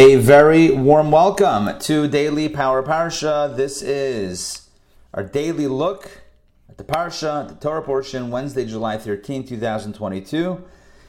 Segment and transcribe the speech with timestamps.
[0.00, 3.54] A very warm welcome to Daily Power Parsha.
[3.54, 4.70] This is
[5.12, 6.22] our daily look
[6.70, 10.64] at the Parsha, the Torah portion, Wednesday, July 13, 2022.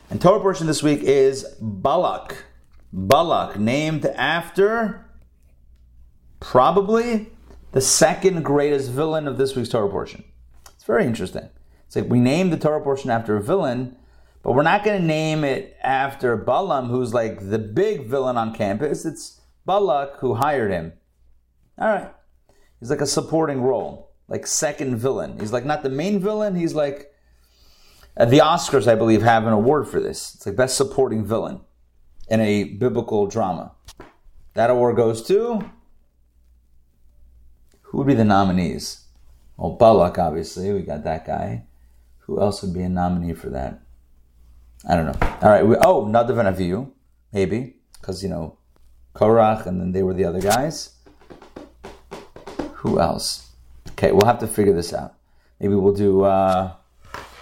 [0.09, 2.43] And Torah portion this week is Balak.
[2.91, 5.05] Balak, named after
[6.41, 7.29] probably
[7.71, 10.25] the second greatest villain of this week's Torah portion.
[10.75, 11.47] It's very interesting.
[11.87, 13.95] It's like we named the Torah portion after a villain,
[14.43, 18.53] but we're not going to name it after Balaam, who's like the big villain on
[18.53, 19.05] campus.
[19.05, 20.93] It's Balak who hired him.
[21.77, 22.11] All right.
[22.79, 25.39] He's like a supporting role, like second villain.
[25.39, 26.55] He's like not the main villain.
[26.55, 27.13] He's like
[28.17, 30.35] uh, the Oscars, I believe, have an award for this.
[30.35, 31.61] It's like best supporting villain
[32.27, 33.73] in a biblical drama.
[34.55, 35.69] That award goes to
[37.91, 39.05] who would be the nominees?
[39.57, 40.71] Well, Balak, obviously.
[40.71, 41.65] We got that guy.
[42.19, 43.81] Who else would be a nominee for that?
[44.87, 45.27] I don't know.
[45.41, 45.65] All right.
[45.65, 46.91] We, oh, Nadav and Avihu,
[47.31, 48.57] maybe, because you know,
[49.15, 50.95] Korach, and then they were the other guys.
[52.75, 53.51] Who else?
[53.91, 55.13] Okay, we'll have to figure this out.
[55.59, 56.73] Maybe we'll do uh,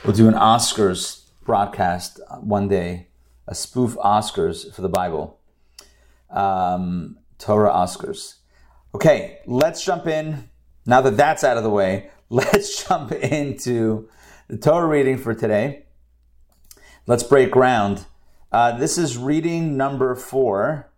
[0.04, 3.08] we'll do an Oscars broadcast one day,
[3.48, 5.40] a spoof Oscars for the Bible,
[6.30, 8.36] um, Torah Oscars.
[8.94, 10.50] Okay, let's jump in.
[10.86, 14.10] Now that that's out of the way, let's jump into
[14.50, 15.86] the Torah reading for today.
[17.10, 18.06] Let's break ground.
[18.52, 20.92] Uh, this is reading number four.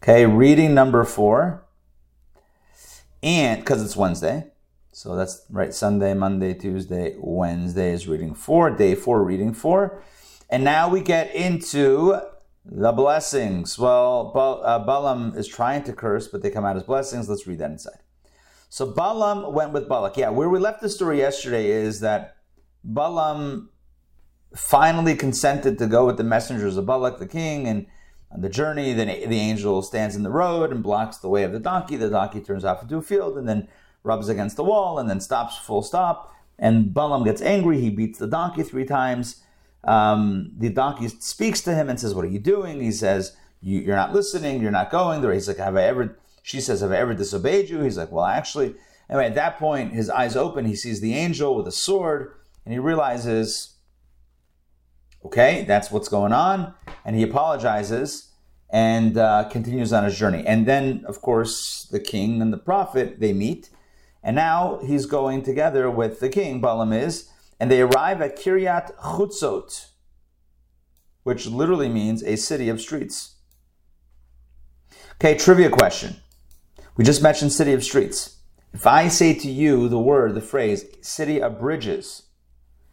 [0.00, 1.64] Okay, reading number four.
[3.20, 4.52] And because it's Wednesday,
[4.92, 10.00] so that's right, Sunday, Monday, Tuesday, Wednesday is reading four, day four, reading four.
[10.48, 12.20] And now we get into
[12.64, 13.76] the blessings.
[13.76, 14.30] Well,
[14.64, 17.28] uh, Balaam is trying to curse, but they come out as blessings.
[17.28, 17.98] Let's read that inside.
[18.68, 20.18] So Balaam went with Balak.
[20.18, 22.36] Yeah, where we left the story yesterday is that
[22.84, 23.70] Balaam
[24.54, 27.86] finally consented to go with the messengers of Balak, the king, and
[28.30, 31.52] on the journey, then the angel stands in the road and blocks the way of
[31.52, 31.96] the donkey.
[31.96, 33.68] The donkey turns off into a field and then
[34.02, 36.34] rubs against the wall and then stops full stop.
[36.58, 37.80] And Balaam gets angry.
[37.80, 39.42] He beats the donkey three times.
[39.84, 43.92] Um, the donkey speaks to him and says, "What are you doing?" He says, you,
[43.92, 44.60] are not listening.
[44.60, 47.80] You're not going." He's like, "Have I ever?" She says, "Have I ever disobeyed you?"
[47.80, 48.74] He's like, "Well, actually."
[49.10, 50.64] Anyway, at that point, his eyes open.
[50.64, 53.73] He sees the angel with a sword, and he realizes
[55.24, 56.74] Okay, that's what's going on.
[57.04, 58.30] And he apologizes
[58.70, 60.44] and uh, continues on his journey.
[60.46, 63.70] And then, of course, the king and the prophet, they meet.
[64.22, 67.28] And now he's going together with the king, Balaam is,
[67.60, 69.90] and they arrive at Kiryat Chutzot,
[71.22, 73.36] which literally means a city of streets.
[75.16, 76.16] Okay, trivia question.
[76.96, 78.38] We just mentioned city of streets.
[78.72, 82.22] If I say to you the word, the phrase, city of bridges,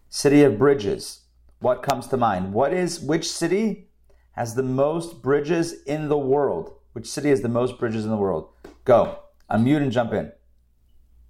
[0.10, 1.21] city of bridges,
[1.62, 2.54] what comes to mind?
[2.54, 3.88] What is which city
[4.34, 6.74] has the most bridges in the world?
[6.94, 8.50] Which city has the most bridges in the world?
[8.84, 9.20] Go.
[9.50, 10.32] Unmute and jump in.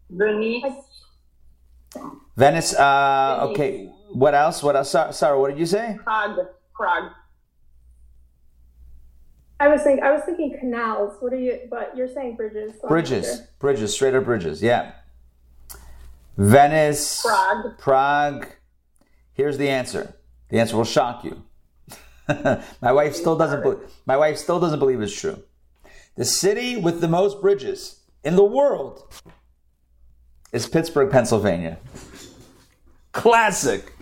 [0.09, 0.73] Venice.
[2.35, 2.73] Venice.
[2.73, 3.87] Uh, okay.
[4.13, 4.63] What else?
[4.63, 4.91] What else?
[4.91, 5.97] Sarah, what did you say?
[6.03, 6.39] Prague.
[6.73, 7.11] Prague.
[9.59, 10.03] I was thinking.
[10.03, 11.17] I was thinking canals.
[11.19, 11.59] What are you?
[11.69, 12.73] But you're saying bridges.
[12.81, 13.41] So bridges.
[13.59, 13.93] Bridges.
[13.93, 14.63] Straight up bridges.
[14.63, 14.93] Yeah.
[16.37, 17.21] Venice.
[17.21, 17.77] Prague.
[17.77, 18.47] Prague.
[19.33, 20.15] Here's the answer.
[20.51, 21.43] The answer will shock you.
[22.81, 25.41] my wife still doesn't believe, my wife still doesn't believe it's true.
[26.17, 29.11] The city with the most bridges in the world
[30.51, 31.77] is Pittsburgh, Pennsylvania.
[33.13, 33.93] Classic.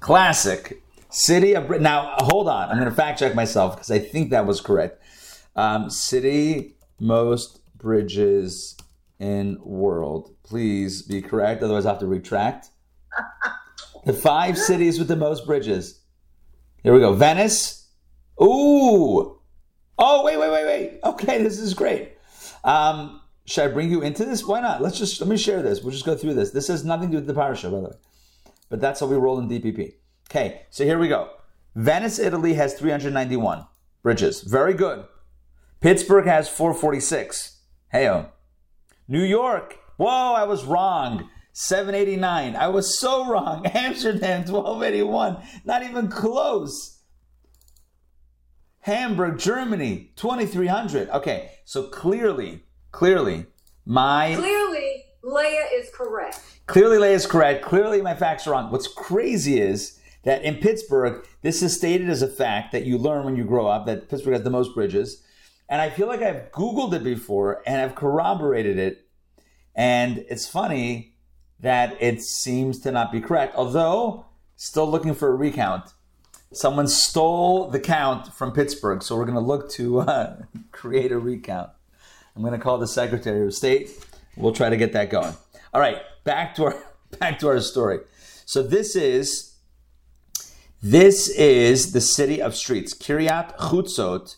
[0.00, 0.82] Classic.
[1.10, 2.70] City of Now, hold on.
[2.70, 5.02] I'm going to fact check myself because I think that was correct.
[5.54, 8.76] Um, city most bridges
[9.18, 10.34] in world.
[10.42, 11.62] Please be correct.
[11.62, 12.70] Otherwise, I have to retract.
[14.06, 16.00] The five cities with the most bridges.
[16.84, 17.12] Here we go.
[17.12, 17.88] Venice.
[18.40, 19.40] Ooh.
[19.98, 21.00] Oh, wait, wait, wait, wait.
[21.02, 22.16] Okay, this is great.
[22.62, 24.46] Um, should I bring you into this?
[24.46, 24.80] Why not?
[24.80, 25.82] Let's just let me share this.
[25.82, 26.52] We'll just go through this.
[26.52, 27.96] This has nothing to do with the parasha, by the way.
[28.68, 29.94] But that's how we roll in DPP.
[30.30, 31.30] Okay, so here we go.
[31.74, 33.66] Venice, Italy has 391
[34.04, 34.42] bridges.
[34.42, 35.04] Very good.
[35.80, 37.60] Pittsburgh has 446.
[37.92, 38.28] Heyo.
[39.08, 39.78] New York.
[39.96, 41.28] Whoa, I was wrong.
[41.58, 42.54] 789.
[42.54, 43.64] I was so wrong.
[43.74, 45.38] Amsterdam, 1281.
[45.64, 46.98] Not even close.
[48.80, 51.08] Hamburg, Germany, 2300.
[51.08, 52.62] Okay, so clearly,
[52.92, 53.46] clearly,
[53.86, 56.42] my Clearly, Leia is correct.
[56.66, 57.64] Clearly, Leigh is correct.
[57.64, 58.70] Clearly, my facts are wrong.
[58.70, 63.24] What's crazy is that in Pittsburgh, this is stated as a fact that you learn
[63.24, 65.22] when you grow up that Pittsburgh has the most bridges.
[65.70, 69.08] And I feel like I've Googled it before and I've corroborated it.
[69.74, 71.15] And it's funny
[71.60, 74.26] that it seems to not be correct, although
[74.56, 75.92] still looking for a recount.
[76.52, 80.36] Someone stole the count from Pittsburgh, so we're going to look to uh,
[80.72, 81.70] create a recount.
[82.34, 83.90] I'm going to call the Secretary of State.
[84.36, 85.34] We'll try to get that going.
[85.72, 86.76] All right, back to our
[87.18, 88.00] back to our story.
[88.44, 89.54] So this is
[90.82, 94.36] this is the city of streets, Kiryat Chutzot,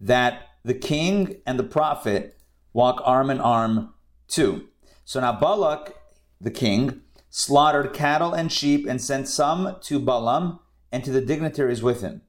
[0.00, 2.38] that the king and the prophet
[2.72, 3.94] walk arm in arm
[4.28, 4.66] to.
[5.04, 5.94] So now Balak,
[6.40, 10.60] the king, slaughtered cattle and sheep and sent some to Balaam
[10.92, 12.22] and to the dignitaries with him.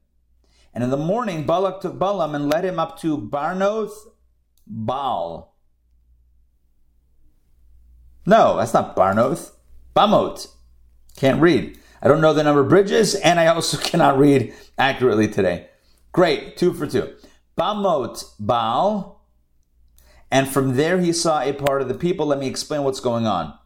[0.74, 4.08] And in the morning, Balak took Balaam and led him up to Barnoth
[4.66, 5.54] Baal.
[8.26, 9.52] No, that's not Barnoth.
[9.96, 10.48] Bamot.
[11.16, 11.78] Can't read.
[12.02, 15.68] I don't know the number of bridges, and I also cannot read accurately today.
[16.12, 17.16] Great, two for two.
[17.56, 19.24] Bamot Baal.
[20.30, 22.26] And from there he saw a part of the people.
[22.26, 23.58] Let me explain what's going on.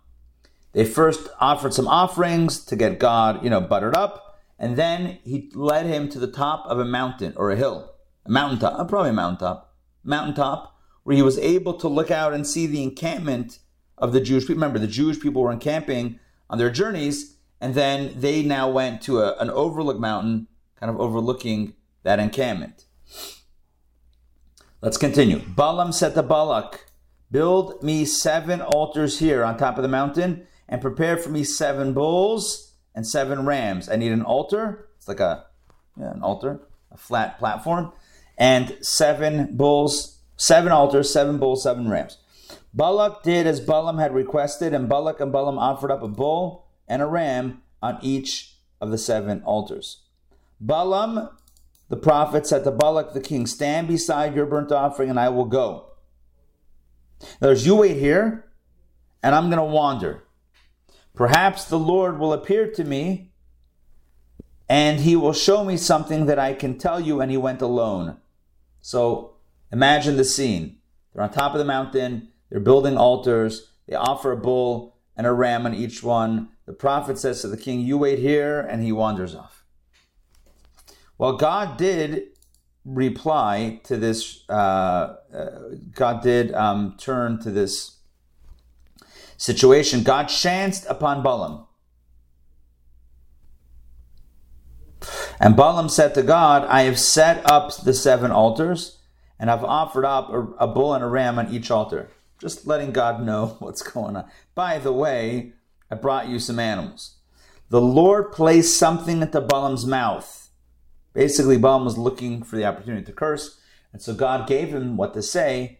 [0.72, 5.50] They first offered some offerings to get God, you know, buttered up, and then he
[5.54, 7.92] led him to the top of a mountain or a hill,
[8.24, 12.46] a mountaintop, uh, probably a mountaintop, mountaintop, where he was able to look out and
[12.46, 13.58] see the encampment
[13.98, 14.54] of the Jewish people.
[14.54, 19.20] Remember, the Jewish people were encamping on their journeys, and then they now went to
[19.20, 20.46] a, an overlook mountain,
[20.76, 22.86] kind of overlooking that encampment.
[24.80, 25.40] Let's continue.
[25.40, 26.86] Balaam said to Balak,
[27.30, 31.92] Build me seven altars here on top of the mountain, and prepare for me seven
[31.92, 33.88] bulls and seven rams.
[33.88, 34.88] I need an altar.
[34.96, 35.46] It's like a
[35.98, 36.60] yeah, an altar,
[36.90, 37.92] a flat platform,
[38.38, 42.18] and seven bulls, seven altars, seven bulls, seven rams.
[42.74, 47.02] Balak did as Balaam had requested, and Balak and Balaam offered up a bull and
[47.02, 50.02] a ram on each of the seven altars.
[50.60, 51.28] Balaam,
[51.88, 55.44] the prophet, said to Balak the king, Stand beside your burnt offering, and I will
[55.44, 55.88] go.
[57.40, 58.46] There's you wait here,
[59.22, 60.24] and I'm going to wander.
[61.14, 63.32] Perhaps the Lord will appear to me,
[64.68, 67.20] and he will show me something that I can tell you.
[67.20, 68.16] And he went alone.
[68.80, 69.34] So
[69.70, 70.78] imagine the scene.
[71.12, 72.28] They're on top of the mountain.
[72.48, 73.72] They're building altars.
[73.86, 76.48] They offer a bull and a ram on each one.
[76.66, 79.64] The prophet says to the king, You wait here, and he wanders off.
[81.18, 82.28] Well, God did
[82.84, 84.52] reply to this, uh,
[85.32, 85.58] uh,
[85.92, 87.98] God did um, turn to this
[89.42, 90.02] situation.
[90.02, 91.66] God chanced upon Balaam.
[95.40, 99.00] And Balaam said to God, I have set up the seven altars,
[99.38, 102.08] and I've offered up a, a bull and a ram on each altar
[102.42, 104.28] just letting God know what's going on.
[104.54, 105.52] By the way,
[105.90, 107.16] I brought you some animals.
[107.70, 110.50] The Lord placed something into Balaam's mouth.
[111.14, 113.60] Basically, Balaam was looking for the opportunity to curse,
[113.92, 115.78] and so God gave him what to say.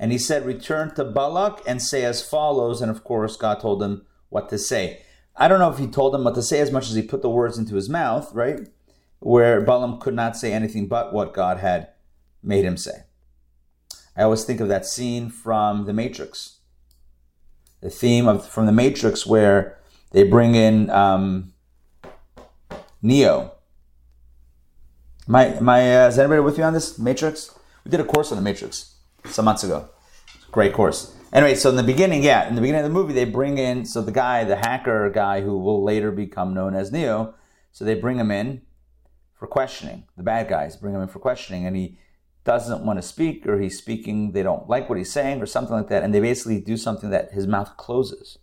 [0.00, 2.80] And he said, Return to Balak and say as follows.
[2.80, 5.02] And of course, God told him what to say.
[5.36, 7.20] I don't know if he told him what to say as much as he put
[7.20, 8.60] the words into his mouth, right?
[9.18, 11.90] Where Balaam could not say anything but what God had
[12.42, 13.04] made him say.
[14.16, 16.56] I always think of that scene from The Matrix.
[17.82, 19.78] The theme of from The Matrix where
[20.12, 21.52] they bring in um,
[23.02, 23.52] Neo.
[25.26, 27.54] My my uh, is anybody with me on this Matrix?
[27.84, 28.89] We did a course on The Matrix
[29.26, 29.88] some months ago.
[30.50, 31.14] Great course.
[31.32, 33.84] Anyway, so in the beginning, yeah, in the beginning of the movie, they bring in
[33.84, 37.34] so the guy, the hacker guy, who will later become known as Neo.
[37.70, 38.62] So they bring him in
[39.38, 40.04] for questioning.
[40.16, 41.98] The bad guys bring him in for questioning, and he
[42.44, 45.74] doesn't want to speak or he's speaking, they don't like what he's saying or something
[45.74, 46.02] like that.
[46.02, 48.38] And they basically do something that his mouth closes.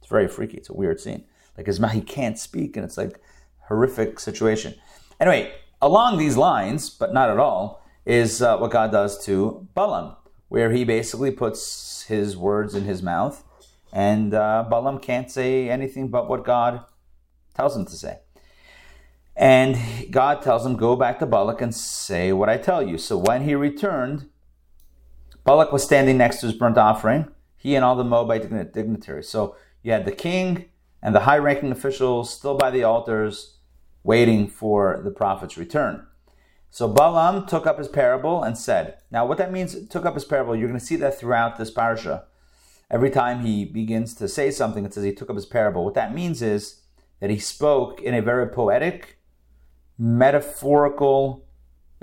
[0.00, 0.56] It's very freaky.
[0.56, 1.24] It's a weird scene.
[1.56, 3.20] Like his mouth, he can't speak and it's like
[3.68, 4.74] horrific situation.
[5.18, 10.16] Anyway, along these lines, but not at all, is uh, what God does to Balaam,
[10.50, 13.42] where he basically puts his words in his mouth
[13.92, 16.84] and uh, Balaam can't say anything but what God
[17.54, 18.18] tells him to say.
[19.36, 19.76] And
[20.10, 22.98] God tells him, Go back to Balak and say what I tell you.
[22.98, 24.28] So when he returned,
[25.44, 29.28] Balak was standing next to his burnt offering, he and all the Moabite dignitaries.
[29.28, 30.66] So you had the king
[31.02, 33.58] and the high ranking officials still by the altars,
[34.02, 36.06] waiting for the prophet's return.
[36.70, 40.24] So Balaam took up his parable and said, Now, what that means, took up his
[40.24, 42.24] parable, you're going to see that throughout this parsha.
[42.90, 45.84] Every time he begins to say something, it says he took up his parable.
[45.84, 46.82] What that means is
[47.20, 49.18] that he spoke in a very poetic,
[49.98, 51.44] metaphorical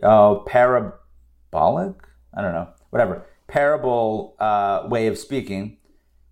[0.03, 1.95] uh, parabolic.
[2.33, 5.77] I don't know, whatever parable uh, way of speaking.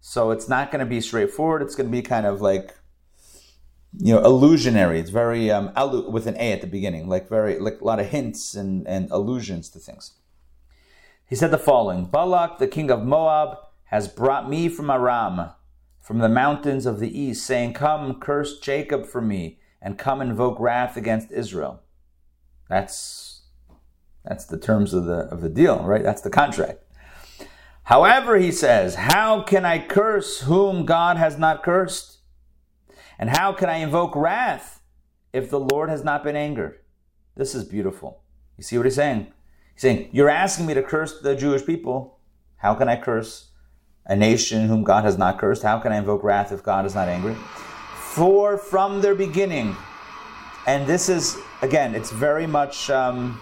[0.01, 1.61] So it's not going to be straightforward.
[1.61, 2.75] It's going to be kind of like
[3.99, 4.99] you know illusionary.
[4.99, 5.71] It's very um,
[6.11, 9.09] with an a at the beginning, like very like a lot of hints and and
[9.11, 10.13] allusions to things.
[11.27, 15.51] He said the following: Balak, the king of Moab, has brought me from Aram,
[16.01, 20.59] from the mountains of the east, saying, "Come, curse Jacob for me, and come invoke
[20.59, 21.81] wrath against Israel."
[22.69, 23.43] That's
[24.23, 26.03] that's the terms of the of the deal, right?
[26.03, 26.81] That's the contract.
[27.85, 32.14] However, he says, How can I curse whom God has not cursed?
[33.17, 34.81] And how can I invoke wrath
[35.34, 36.79] if the Lord has not been angered?
[37.36, 38.22] This is beautiful.
[38.57, 39.27] You see what he's saying?
[39.74, 42.19] He's saying, You're asking me to curse the Jewish people.
[42.57, 43.51] How can I curse
[44.05, 45.63] a nation whom God has not cursed?
[45.63, 47.36] How can I invoke wrath if God is not angry?
[47.95, 49.75] For from their beginning,
[50.67, 53.41] and this is, again, it's very much um,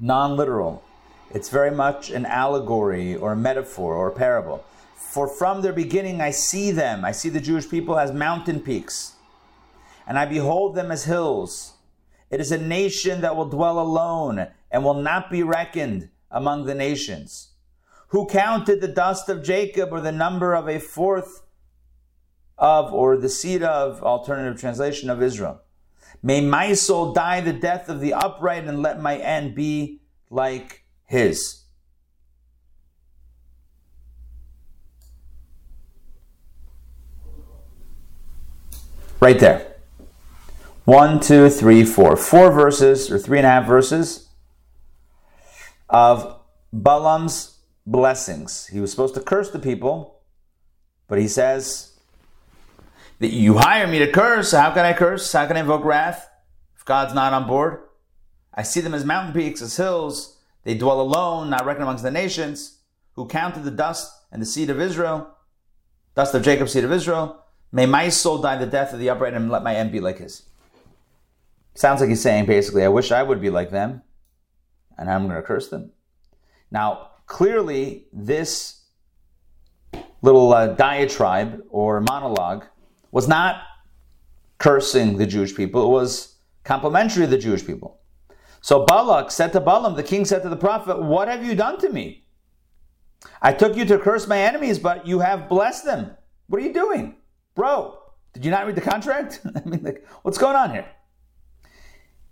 [0.00, 0.82] non literal.
[1.30, 4.64] It's very much an allegory or a metaphor or a parable.
[5.10, 9.14] For from their beginning I see them, I see the Jewish people as mountain peaks,
[10.06, 11.74] and I behold them as hills.
[12.30, 16.74] It is a nation that will dwell alone and will not be reckoned among the
[16.74, 17.52] nations.
[18.08, 21.42] Who counted the dust of Jacob or the number of a fourth
[22.58, 25.60] of, or the seed of, alternative translation of Israel?
[26.22, 30.84] May my soul die the death of the upright and let my end be like
[31.04, 31.63] his.
[39.24, 39.76] Right there.
[40.84, 42.14] One, two, three, four.
[42.14, 44.28] Four verses, or three and a half verses
[45.88, 46.40] of
[46.74, 48.66] Balaam's blessings.
[48.66, 50.20] He was supposed to curse the people,
[51.08, 51.98] but he says,
[53.18, 54.52] that You hire me to curse.
[54.52, 55.32] How can I curse?
[55.32, 56.28] How can I invoke wrath
[56.76, 57.80] if God's not on board?
[58.52, 60.38] I see them as mountain peaks, as hills.
[60.64, 62.80] They dwell alone, not reckoned amongst the nations,
[63.14, 65.34] who counted the dust and the seed of Israel,
[66.14, 67.40] dust of Jacob, seed of Israel.
[67.74, 70.18] May my soul die the death of the upright and let my end be like
[70.18, 70.44] his.
[71.74, 74.02] Sounds like he's saying basically, I wish I would be like them,
[74.96, 75.90] and I'm going to curse them.
[76.70, 78.84] Now, clearly, this
[80.22, 82.66] little uh, diatribe or monologue
[83.10, 83.62] was not
[84.58, 87.98] cursing the Jewish people, it was complimentary to the Jewish people.
[88.60, 91.80] So Balak said to Balaam, the king said to the prophet, What have you done
[91.80, 92.24] to me?
[93.42, 96.16] I took you to curse my enemies, but you have blessed them.
[96.46, 97.16] What are you doing?
[97.54, 97.98] Bro,
[98.32, 99.40] did you not read the contract?
[99.54, 100.86] I mean, like, what's going on here?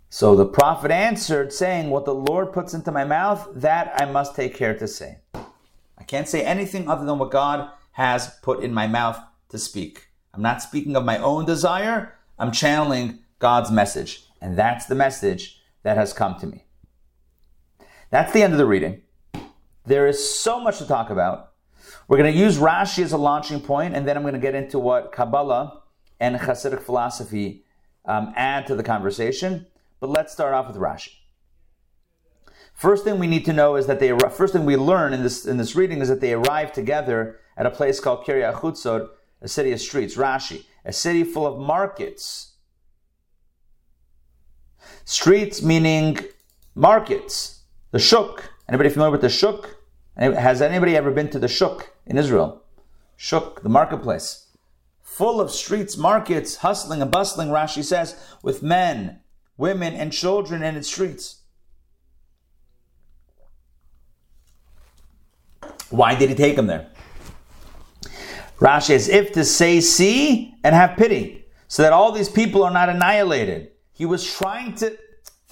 [0.09, 4.35] So the prophet answered, saying, What the Lord puts into my mouth, that I must
[4.35, 5.17] take care to say.
[5.33, 10.09] I can't say anything other than what God has put in my mouth to speak.
[10.33, 14.25] I'm not speaking of my own desire, I'm channeling God's message.
[14.41, 16.65] And that's the message that has come to me.
[18.09, 19.01] That's the end of the reading.
[19.85, 21.52] There is so much to talk about.
[22.07, 24.55] We're going to use Rashi as a launching point, and then I'm going to get
[24.55, 25.81] into what Kabbalah
[26.19, 27.65] and Hasidic philosophy
[28.05, 29.67] um, add to the conversation.
[29.99, 31.09] But let's start off with Rashi.
[32.73, 35.45] First thing we need to know is that they first thing we learn in this
[35.45, 39.09] in this reading is that they arrive together at a place called Kiryat Chutzot,
[39.41, 40.17] a city of streets.
[40.17, 42.53] Rashi, a city full of markets
[45.05, 46.19] Streets meaning
[46.75, 47.63] markets.
[47.91, 48.51] The shuk.
[48.67, 49.75] Anybody familiar with the shuk?
[50.17, 52.63] Has anybody ever been to the shuk in Israel?
[53.15, 54.47] Shuk, the marketplace.
[55.01, 59.19] Full of streets, markets, hustling and bustling, Rashi says, with men,
[59.57, 61.41] women, and children in its streets.
[65.89, 66.89] Why did he take them there?
[68.57, 72.71] Rashi as if to say, see and have pity, so that all these people are
[72.71, 74.97] not annihilated he was trying to,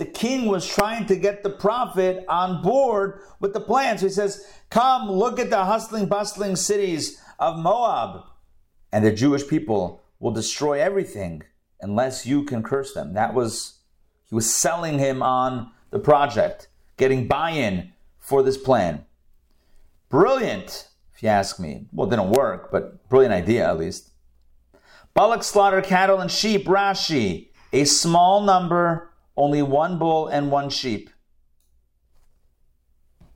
[0.02, 4.00] the king was trying to get the prophet on board with the plan.
[4.00, 8.24] So he says, Come, look at the hustling, bustling cities of Moab.
[8.92, 11.44] And the Jewish people will destroy everything
[11.82, 13.14] unless you can curse them.
[13.14, 13.78] That was,
[14.28, 16.68] he was selling him on the project,
[16.98, 19.06] getting buy in for this plan.
[20.10, 21.86] Brilliant, if you ask me.
[21.92, 24.10] Well, it didn't work, but brilliant idea at least.
[25.14, 29.11] Balak slaughter cattle and sheep, Rashi a small number,
[29.42, 31.10] only one bull and one sheep.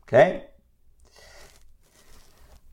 [0.04, 0.44] Okay?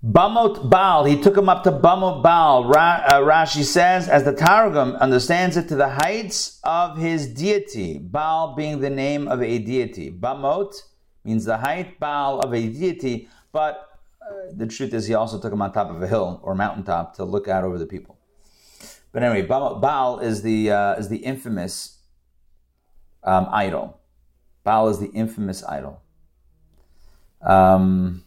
[0.04, 2.64] Bamot Baal, he took him up to Bamot Baal.
[2.64, 7.98] Ra, uh, Rashi says, as the Targum understands it, to the heights of his deity.
[7.98, 10.10] Baal being the name of a deity.
[10.10, 10.74] Bamot
[11.24, 13.28] means the height, Baal of a deity.
[13.52, 13.88] But
[14.20, 17.14] uh, the truth is, he also took him on top of a hill or mountaintop
[17.16, 18.18] to look out over the people.
[19.12, 21.98] But anyway, Baal is the uh, is the infamous
[23.24, 24.00] um, idol.
[24.64, 26.02] Baal is the infamous idol.
[27.40, 28.24] Um,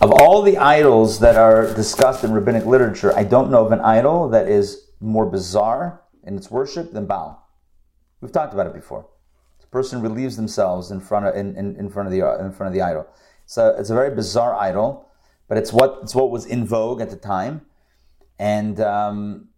[0.00, 3.80] of all the idols that are discussed in rabbinic literature, I don't know of an
[3.80, 7.42] idol that is more bizarre in its worship than Baal.
[8.20, 9.06] We've talked about it before.
[9.60, 12.68] The person relieves themselves in front of in, in, in front of the in front
[12.68, 13.06] of the idol.
[13.46, 15.08] So it's a very bizarre idol,
[15.48, 17.62] but it's what it's what was in vogue at the time,
[18.38, 19.48] and um,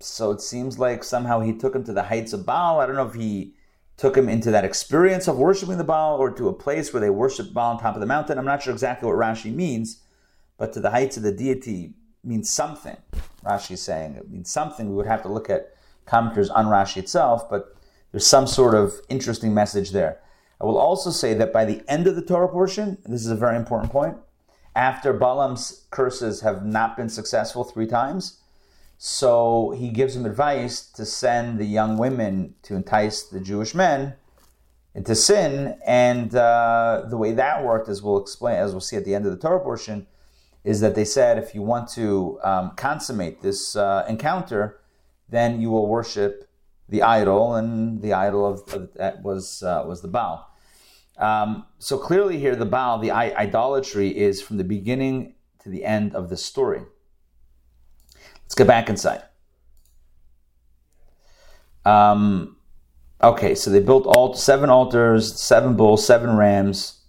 [0.00, 2.80] so it seems like somehow he took him to the heights of Baal.
[2.80, 3.54] I don't know if he
[3.96, 7.10] took him into that experience of worshiping the Baal or to a place where they
[7.10, 8.38] worship Baal on top of the mountain.
[8.38, 10.02] I'm not sure exactly what Rashi means,
[10.58, 12.96] but to the heights of the deity means something.
[13.44, 14.88] Rashi is saying it means something.
[14.88, 15.74] We would have to look at
[16.06, 17.76] commentators on Rashi itself, but
[18.10, 20.20] there's some sort of interesting message there.
[20.60, 23.36] I will also say that by the end of the Torah portion, this is a
[23.36, 24.16] very important point,
[24.74, 28.40] after Balaam's curses have not been successful three times,
[28.98, 34.14] so he gives him advice to send the young women to entice the Jewish men
[34.94, 35.78] into sin.
[35.86, 39.26] And uh, the way that worked, as we'll explain, as we'll see at the end
[39.26, 40.06] of the Torah portion,
[40.62, 44.80] is that they said if you want to um, consummate this uh, encounter,
[45.28, 46.48] then you will worship
[46.88, 50.53] the idol, and the idol of, of that was uh, was the Baal.
[51.16, 56.14] Um, so clearly, here the Baal, the idolatry, is from the beginning to the end
[56.14, 56.82] of the story.
[58.42, 59.22] Let's get back inside.
[61.84, 62.56] Um,
[63.22, 67.00] okay, so they built all seven altars, seven bulls, seven rams.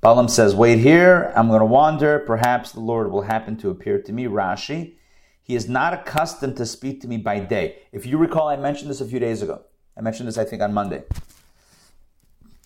[0.00, 2.18] Balaam says, Wait here, I'm going to wander.
[2.20, 4.24] Perhaps the Lord will happen to appear to me.
[4.24, 4.94] Rashi,
[5.42, 7.78] he is not accustomed to speak to me by day.
[7.92, 9.62] If you recall, I mentioned this a few days ago.
[9.96, 11.04] I mentioned this, I think, on Monday.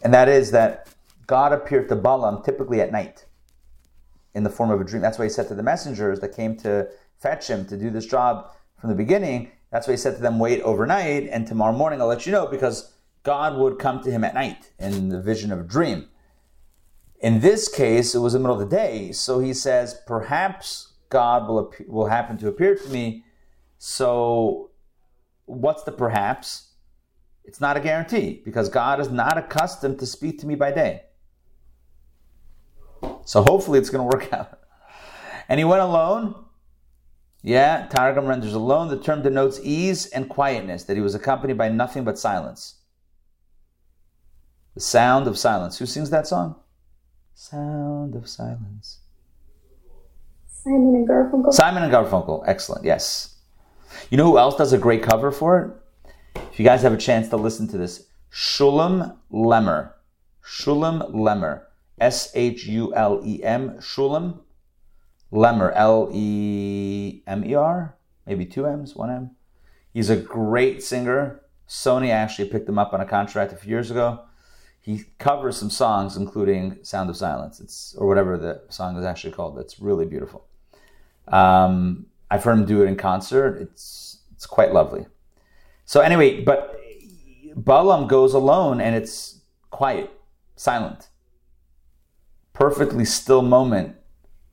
[0.03, 0.88] And that is that
[1.26, 3.25] God appeared to Balaam typically at night
[4.35, 5.03] in the form of a dream.
[5.03, 8.06] That's why he said to the messengers that came to fetch him to do this
[8.06, 9.50] job from the beginning.
[9.71, 12.47] That's why he said to them, wait overnight, and tomorrow morning I'll let you know,
[12.47, 16.09] because God would come to him at night in the vision of a dream.
[17.21, 21.49] In this case, it was the middle of the day, so he says, perhaps God
[21.49, 23.25] will, will happen to appear to me.
[23.78, 24.71] So,
[25.47, 26.66] what's the perhaps?
[27.47, 31.02] It's not a guarantee, because God is not accustomed to speak to me by day.
[33.25, 34.61] So, hopefully, it's going to work out.
[35.49, 36.47] And he went alone
[37.47, 38.89] yeah, Targum renders alone.
[38.89, 42.80] The term denotes ease and quietness, that he was accompanied by nothing but silence.
[44.75, 45.78] The sound of silence.
[45.78, 46.56] Who sings that song?
[47.35, 48.99] Sound of silence.
[50.49, 51.52] Simon and Garfunkel.
[51.52, 52.43] Simon and Garfunkel.
[52.49, 52.85] Excellent.
[52.85, 53.37] Yes.
[54.11, 55.71] You know who else does a great cover for it?
[56.52, 59.92] If you guys have a chance to listen to this, Shulem Lemmer.
[60.44, 61.62] Shulem Lemmer.
[61.99, 63.78] S H U L E M.
[63.78, 64.40] Shulem
[65.32, 67.96] Lemmer, L E M E R,
[68.26, 69.30] maybe two M's, one M.
[69.92, 71.42] He's a great singer.
[71.68, 74.20] Sony actually picked him up on a contract a few years ago.
[74.80, 79.32] He covers some songs, including "Sound of Silence," it's or whatever the song is actually
[79.32, 79.58] called.
[79.58, 80.46] That's really beautiful.
[81.26, 83.60] Um, I've heard him do it in concert.
[83.60, 85.06] It's it's quite lovely.
[85.86, 86.78] So anyway, but
[87.54, 90.10] Balaam goes alone, and it's quiet,
[90.56, 91.08] silent,
[92.52, 93.96] perfectly still moment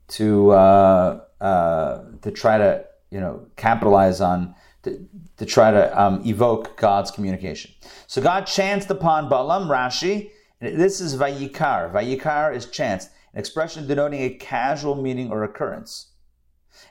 [0.06, 6.22] to uh, uh, to try to you know capitalize on to, to try to um,
[6.24, 7.72] evoke God's communication.
[8.06, 10.30] So God chanced upon Balaam, Rashi.
[10.60, 11.92] This is vayikar.
[11.92, 16.12] Vayikar is chance, an expression denoting a casual meaning or occurrence.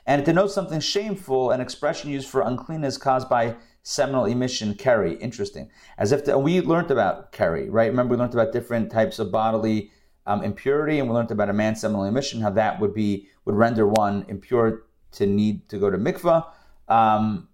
[0.06, 5.14] And it denotes something shameful, an expression used for uncleanness caused by seminal emission, keri.
[5.16, 5.70] Interesting.
[5.96, 7.90] As if the, we learned about keri, right?
[7.90, 9.92] Remember, we learned about different types of bodily
[10.26, 13.54] um, impurity, and we learned about a man's seminal emission, how that would be would
[13.54, 16.46] render one impure to need to go to mikvah,
[16.88, 17.46] um,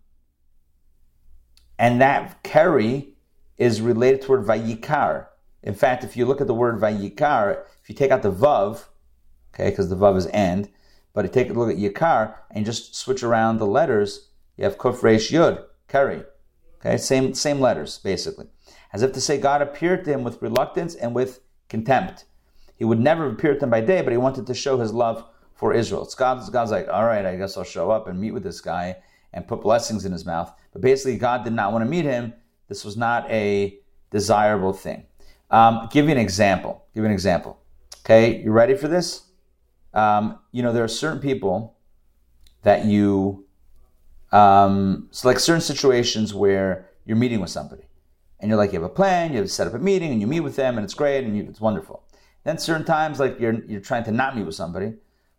[1.78, 3.14] and that keri
[3.58, 5.26] is related to word vayikar.
[5.62, 8.84] In fact, if you look at the word vayikar, if you take out the vav,
[9.52, 10.70] okay, because the vav is and,
[11.12, 14.78] but you take a look at yikar and just switch around the letters, you have
[14.78, 16.22] kuf resh yud, keri.
[16.80, 18.46] Okay, same same letters basically,
[18.92, 22.24] as if to say God appeared to him with reluctance and with contempt.
[22.76, 25.26] He would never appear to them by day, but he wanted to show his love
[25.54, 26.02] for Israel.
[26.02, 28.62] It's God's, God's like, all right, I guess I'll show up and meet with this
[28.62, 28.96] guy
[29.34, 30.50] and put blessings in his mouth.
[30.72, 32.32] But basically, God did not want to meet him.
[32.68, 33.78] This was not a
[34.10, 35.04] desirable thing.
[35.50, 36.86] Um, give you an example.
[36.94, 37.58] Give you an example.
[38.02, 39.24] Okay, you ready for this?
[39.92, 41.76] Um, you know, there are certain people
[42.62, 43.44] that you,
[44.32, 47.82] um, so like certain situations where you're meeting with somebody
[48.38, 50.26] and you're like, you have a plan, you have set up a meeting and you
[50.26, 52.04] meet with them and it's great and you, it's wonderful.
[52.44, 54.94] Then certain times, like you're you're trying to not meet with somebody,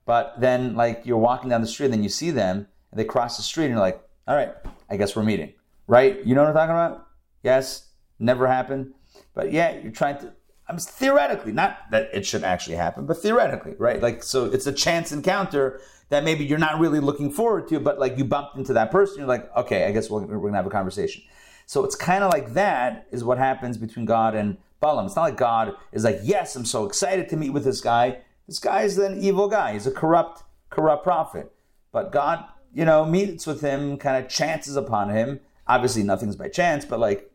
[0.06, 3.06] but then like you're walking down the street and then you see them and they
[3.06, 4.54] cross the street, and you're like, all right,
[4.90, 5.54] I guess we're meeting,
[5.88, 6.24] right?
[6.26, 7.08] You know what I'm talking about?
[7.42, 7.88] Yes,
[8.20, 8.94] never happened,
[9.34, 10.34] but yeah, you're trying to.
[10.68, 14.02] I'm theoretically not that it should actually happen, but theoretically, right?
[14.02, 18.00] Like, so it's a chance encounter that maybe you're not really looking forward to, but
[18.00, 20.66] like you bumped into that person, you're like, okay, I guess we're, we're gonna have
[20.66, 21.24] a conversation.
[21.66, 25.06] So it's kind of like that is what happens between God and Balaam.
[25.06, 28.20] It's not like God is like, yes, I'm so excited to meet with this guy.
[28.48, 29.74] This guy is an evil guy.
[29.74, 31.52] He's a corrupt, corrupt prophet.
[31.94, 32.44] But God,
[32.74, 35.40] you know, meets with him, kind of chances upon him.
[35.68, 37.31] Obviously, nothing's by chance, but like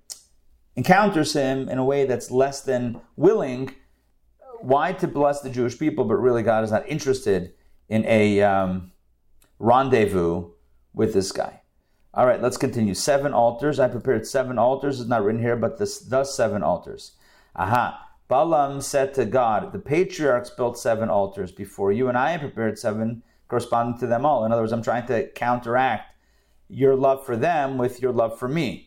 [0.77, 3.75] encounters him in a way that's less than willing.
[4.61, 7.55] Why to bless the Jewish people, but really God is not interested
[7.89, 8.93] in a um,
[9.59, 10.51] rendezvous
[10.93, 11.63] with this guy.
[12.15, 12.95] All right, let's continue.
[12.95, 13.79] Seven altars.
[13.79, 15.01] I prepared seven altars.
[15.01, 17.13] It's not written here, but this does seven altars.
[17.55, 18.03] Aha.
[18.29, 22.79] Balaam said to God, The patriarchs built seven altars before you, and I have prepared
[22.79, 24.45] seven corresponding to them all.
[24.45, 26.15] In other words, I'm trying to counteract
[26.69, 28.86] your love for them with your love for me.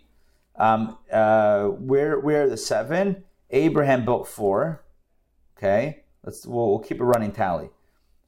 [0.60, 3.24] Um, uh, where, where are the seven?
[3.50, 4.84] Abraham built four.
[5.58, 7.69] Okay, let's we'll, we'll keep a running tally.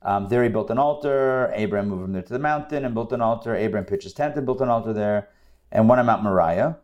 [0.02, 1.52] Um, there he built an altar.
[1.54, 3.56] Abraham moved from there to the mountain and built an altar.
[3.56, 5.30] Abraham pitched his tent and built an altar there,
[5.72, 6.78] and one on Mount Moriah.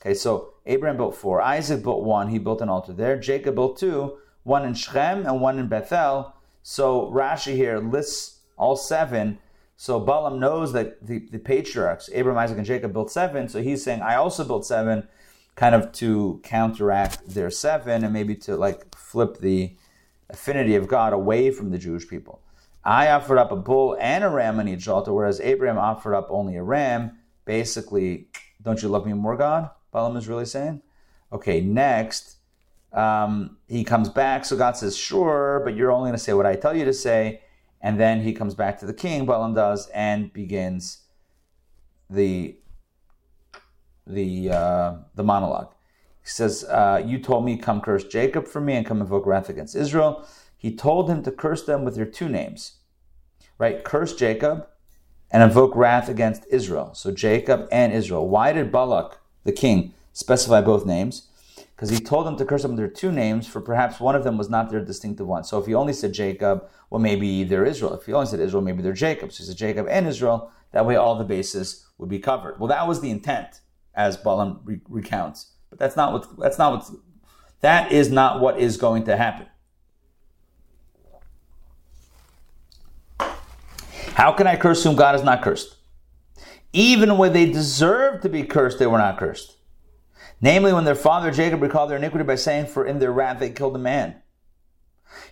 [0.00, 1.42] Okay, so Abraham built four.
[1.42, 2.28] Isaac built one.
[2.28, 3.18] He built an altar there.
[3.18, 6.34] Jacob built two, one in Shechem and one in Bethel.
[6.62, 9.38] So Rashi here lists all seven.
[9.76, 13.48] So Balaam knows that the, the patriarchs, Abraham, Isaac, and Jacob, built seven.
[13.48, 15.06] So he's saying, I also built seven,
[15.54, 19.76] kind of to counteract their seven and maybe to like flip the
[20.30, 22.40] affinity of God away from the Jewish people.
[22.84, 26.28] I offered up a bull and a ram on each altar, whereas Abraham offered up
[26.30, 27.18] only a ram.
[27.44, 28.28] Basically,
[28.62, 29.70] don't you love me more, God?
[29.92, 30.82] Balaam is really saying.
[31.32, 32.36] Okay, next,
[32.92, 34.44] um, he comes back.
[34.44, 36.92] So God says, Sure, but you're only going to say what I tell you to
[36.92, 37.40] say.
[37.80, 41.02] And then he comes back to the king, Balaam does, and begins
[42.08, 42.56] the
[44.06, 45.74] the uh, the monologue.
[46.22, 49.48] He says, uh, "You told me come curse Jacob for me and come invoke wrath
[49.48, 52.78] against Israel." He told him to curse them with their two names,
[53.58, 53.84] right?
[53.84, 54.66] Curse Jacob
[55.30, 56.94] and invoke wrath against Israel.
[56.94, 58.28] So Jacob and Israel.
[58.28, 61.28] Why did Balak, the king, specify both names?
[61.76, 64.38] Because he told them to curse them their two names, for perhaps one of them
[64.38, 65.44] was not their distinctive one.
[65.44, 67.92] So if he only said Jacob, well, maybe they're Israel.
[67.92, 69.30] If he only said Israel, maybe they're Jacob.
[69.30, 70.50] So he said Jacob and Israel.
[70.72, 72.58] That way, all the bases would be covered.
[72.58, 73.60] Well, that was the intent,
[73.94, 75.52] as Balaam re- recounts.
[75.68, 76.38] But that's not what.
[76.38, 76.90] That's not what.
[77.60, 79.46] That is not what is going to happen.
[84.14, 85.76] How can I curse whom God has not cursed?
[86.72, 89.55] Even when they deserved to be cursed, they were not cursed.
[90.40, 93.50] Namely, when their father Jacob recalled their iniquity by saying, For in their wrath they
[93.50, 94.16] killed a man.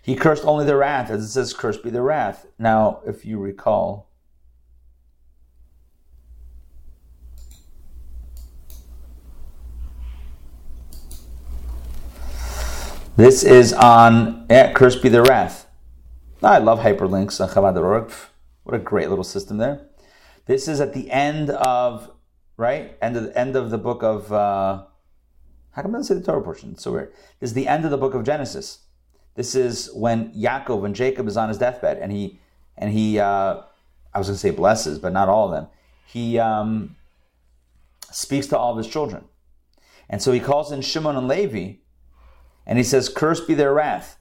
[0.01, 2.47] He cursed only their wrath, as it says, Cursed be their wrath.
[2.59, 4.09] Now, if you recall,
[13.17, 15.67] this is on yeah, Cursed be their wrath.
[16.43, 18.13] I love hyperlinks on Chabad.org.
[18.63, 19.87] What a great little system there.
[20.47, 22.11] This is at the end of
[22.57, 24.33] right end of the end of the book of.
[24.33, 24.85] Uh,
[25.75, 26.71] how come I say the Torah portion?
[26.73, 27.13] It's so weird.
[27.41, 28.79] This is the end of the book of Genesis.
[29.35, 32.41] This is when Yaakov, when Jacob is on his deathbed, and he
[32.79, 33.19] and he.
[33.19, 33.63] Uh,
[34.13, 35.67] I was going to say blesses, but not all of them.
[36.07, 36.95] He um,
[38.13, 39.25] speaks to all of his children,
[40.09, 41.79] and so he calls in Shimon and Levi,
[42.65, 44.17] and he says, "Cursed be their wrath."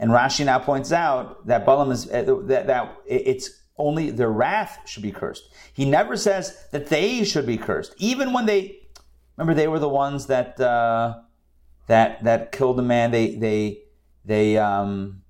[0.00, 4.80] And Rashi now points out that Balaam is uh, that, that it's only their wrath
[4.86, 5.48] should be cursed.
[5.72, 8.87] He never says that they should be cursed, even when they
[9.38, 11.20] remember they were the ones that uh,
[11.86, 13.10] that that killed a man.
[13.10, 13.82] They they
[14.24, 15.22] they um.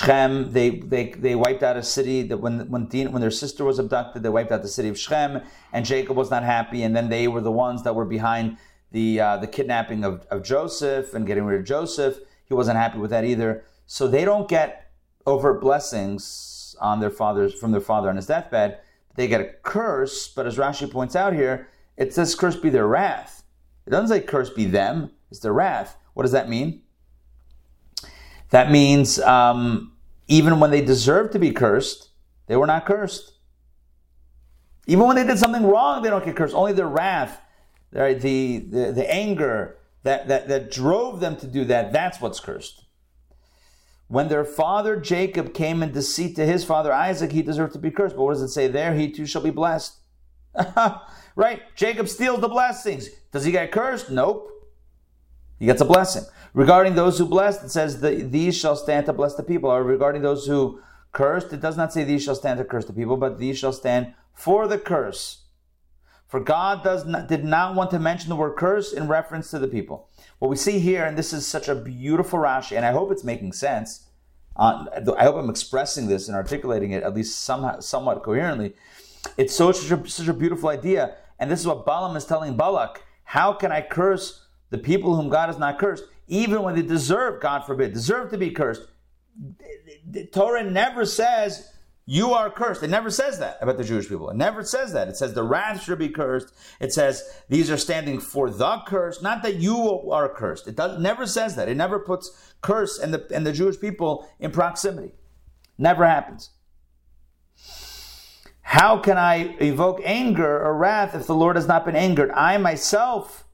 [0.00, 4.22] They they they wiped out a city that when when when their sister was abducted,
[4.22, 6.82] they wiped out the city of Shechem, and Jacob was not happy.
[6.82, 8.56] And then they were the ones that were behind
[8.90, 12.20] the uh, the kidnapping of, of Joseph and getting rid of Joseph.
[12.46, 13.64] He wasn't happy with that either.
[13.86, 14.92] So they don't get
[15.26, 18.78] overt blessings on their fathers from their father on his deathbed.
[19.16, 22.86] They get a curse, but as Rashi points out here, it says curse be their
[22.86, 23.42] wrath.
[23.86, 25.96] It doesn't say curse be them, it's their wrath.
[26.14, 26.82] What does that mean?
[28.50, 29.92] That means um,
[30.28, 32.10] even when they deserve to be cursed,
[32.46, 33.32] they were not cursed.
[34.86, 36.54] Even when they did something wrong, they don't get cursed.
[36.54, 37.40] Only their wrath,
[37.92, 42.84] the, the, the anger, that, that, that drove them to do that, that's what's cursed.
[44.08, 47.90] When their father Jacob came in deceit to his father Isaac, he deserved to be
[47.90, 48.16] cursed.
[48.16, 48.94] But what does it say there?
[48.94, 49.96] He too shall be blessed.
[51.36, 51.62] right?
[51.76, 53.08] Jacob steals the blessings.
[53.30, 54.10] Does he get cursed?
[54.10, 54.48] Nope.
[55.58, 56.24] He gets a blessing.
[56.54, 59.70] Regarding those who blessed, it says, These shall stand to bless the people.
[59.70, 60.80] Or regarding those who
[61.12, 61.52] cursed.
[61.52, 64.14] It does not say these shall stand to curse the people, but these shall stand
[64.32, 65.42] for the curse.
[66.26, 69.58] For God does not, did not want to mention the word curse in reference to
[69.58, 70.08] the people.
[70.38, 73.22] What we see here, and this is such a beautiful Rashi, and I hope it's
[73.22, 74.06] making sense.
[74.56, 78.74] Uh, I hope I'm expressing this and articulating it at least somehow, somewhat coherently.
[79.36, 82.56] It's so such a, such a beautiful idea, and this is what Balaam is telling
[82.56, 83.02] Balak.
[83.24, 87.42] How can I curse the people whom God has not cursed, even when they deserve,
[87.42, 88.82] God forbid, deserve to be cursed?
[90.08, 91.72] The Torah never says
[92.06, 92.84] you are cursed.
[92.84, 94.30] It never says that about the Jewish people.
[94.30, 95.08] It never says that.
[95.08, 96.54] It says the wrath should be cursed.
[96.78, 100.68] It says these are standing for the curse, not that you are cursed.
[100.68, 101.68] It does, never says that.
[101.68, 105.14] It never puts curse and the and the Jewish people in proximity.
[105.76, 106.50] Never happens.
[108.72, 112.30] How can I evoke anger or wrath if the Lord has not been angered?
[112.30, 113.44] I myself,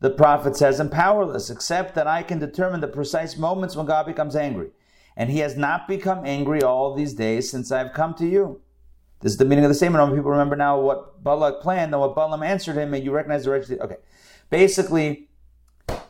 [0.00, 4.04] the prophet says, am powerless, except that I can determine the precise moments when God
[4.04, 4.72] becomes angry
[5.16, 8.60] and he has not become angry all these days since I've come to you.
[9.20, 10.14] This is the meaning of the statement.
[10.14, 13.52] People remember now what Balak planned and what Balaam answered him, and you recognize the
[13.52, 13.70] right.
[13.80, 13.96] Okay,
[14.50, 15.30] basically,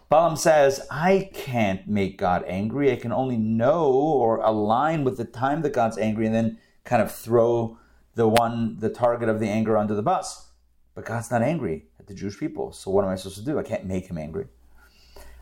[0.09, 2.91] Balaam says, "I can't make God angry.
[2.91, 7.01] I can only know or align with the time that God's angry, and then kind
[7.01, 7.79] of throw
[8.17, 10.49] the one, the target of the anger under the bus.
[10.95, 13.59] But God's not angry at the Jewish people, so what am I supposed to do?
[13.59, 14.47] I can't make Him angry."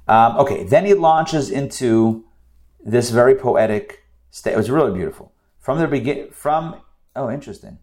[0.06, 2.24] Um, okay, then he launches into
[2.84, 4.52] this very poetic state.
[4.52, 6.30] It was really beautiful from the begin.
[6.30, 6.82] From
[7.16, 7.78] oh, interesting.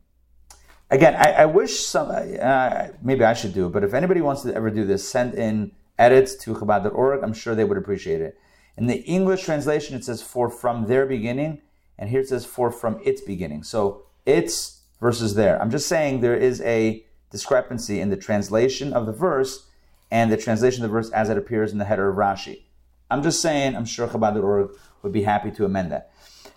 [0.92, 2.12] Again, I, I wish some.
[2.12, 5.34] Uh, maybe I should do it, but if anybody wants to ever do this, send
[5.34, 7.24] in edits to Chabad.org.
[7.24, 8.38] I'm sure they would appreciate it.
[8.78, 11.62] In the English translation, it says "for from their beginning,"
[11.98, 15.62] and here it says "for from its beginning." So it's versus there.
[15.62, 19.68] I'm just saying there is a discrepancy in the translation of the verse
[20.12, 22.62] and the translation of the verse as it appears in the header of Rashi.
[23.10, 26.12] I'm just saying, I'm sure Chabad.org would be happy to amend that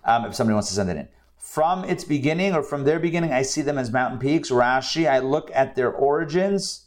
[0.05, 1.09] um, if somebody wants to send it in.
[1.39, 4.51] From its beginning or from their beginning, I see them as mountain peaks.
[4.51, 6.87] Rashi, I look at their origins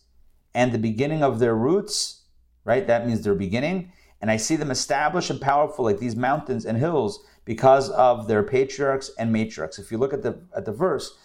[0.54, 2.24] and the beginning of their roots,
[2.66, 2.86] right?
[2.86, 3.92] That means their beginning.
[4.22, 8.44] And I see them established and powerful like these mountains and hills because of their
[8.44, 9.80] patriarchs and matriarchs.
[9.80, 11.18] If you look at the at the verse,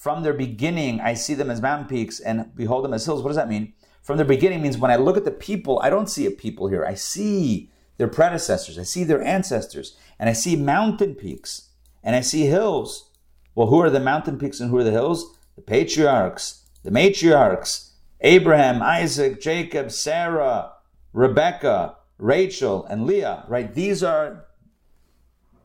[0.00, 3.20] from their beginning, I see them as mountain peaks and behold them as hills.
[3.20, 3.74] What does that mean?
[4.00, 6.68] From their beginning means when I look at the people, I don't see a people
[6.68, 6.86] here.
[6.86, 11.68] I see their predecessors, I see their ancestors, and I see mountain peaks,
[12.02, 13.10] and I see hills.
[13.54, 15.36] Well, who are the mountain peaks and who are the hills?
[15.56, 17.90] The patriarchs, the matriarchs,
[18.22, 20.72] Abraham, Isaac, Jacob, Sarah,
[21.12, 23.74] Rebecca, Rachel, and Leah, right?
[23.74, 24.46] These are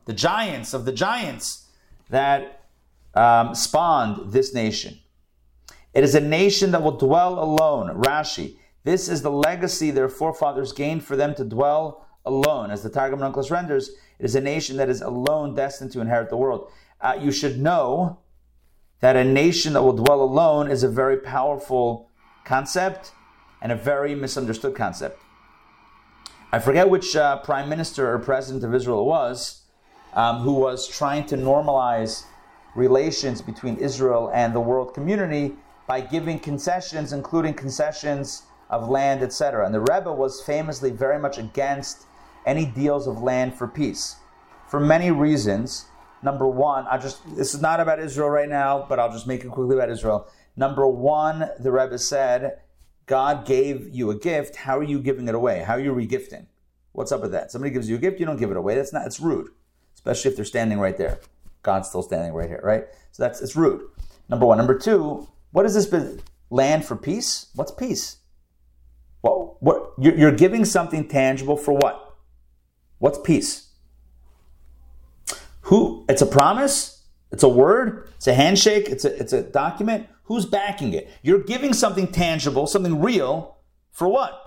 [0.04, 1.68] the giants of the giants
[2.10, 2.65] that
[3.16, 4.98] um, spawned this nation.
[5.94, 8.02] It is a nation that will dwell alone.
[8.02, 8.56] Rashi.
[8.84, 12.70] This is the legacy their forefathers gained for them to dwell alone.
[12.70, 16.28] As the Targum Onkelos renders, it is a nation that is alone destined to inherit
[16.28, 16.70] the world.
[17.00, 18.18] Uh, you should know
[19.00, 22.10] that a nation that will dwell alone is a very powerful
[22.44, 23.12] concept
[23.60, 25.20] and a very misunderstood concept.
[26.52, 29.62] I forget which uh, prime minister or president of Israel it was
[30.14, 32.24] um, who was trying to normalize
[32.76, 39.64] relations between Israel and the world community by giving concessions, including concessions of land, etc.
[39.64, 42.06] And the Rebbe was famously very much against
[42.44, 44.16] any deals of land for peace
[44.68, 45.86] for many reasons.
[46.22, 49.44] Number one, I just this is not about Israel right now, but I'll just make
[49.44, 50.28] it quickly about Israel.
[50.56, 52.60] Number one, the Rebbe said,
[53.06, 54.56] God gave you a gift.
[54.56, 55.62] How are you giving it away?
[55.62, 56.46] How are you regifting?
[56.92, 57.52] What's up with that?
[57.52, 58.74] Somebody gives you a gift, you don't give it away.
[58.74, 59.06] That's not.
[59.06, 59.50] It's rude,
[59.94, 61.20] especially if they're standing right there.
[61.66, 62.84] God's still standing right here, right?
[63.10, 63.82] So that's it's rude.
[64.28, 64.56] Number one.
[64.56, 65.28] Number two.
[65.50, 65.92] What is this
[66.48, 67.48] land for peace?
[67.54, 68.18] What's peace?
[69.20, 69.62] What?
[69.62, 69.92] What?
[69.98, 72.16] You're giving something tangible for what?
[72.98, 73.72] What's peace?
[75.62, 76.04] Who?
[76.08, 77.02] It's a promise.
[77.32, 78.08] It's a word.
[78.14, 78.88] It's a handshake.
[78.88, 80.06] It's a it's a document.
[80.24, 81.10] Who's backing it?
[81.22, 83.56] You're giving something tangible, something real,
[83.90, 84.40] for what?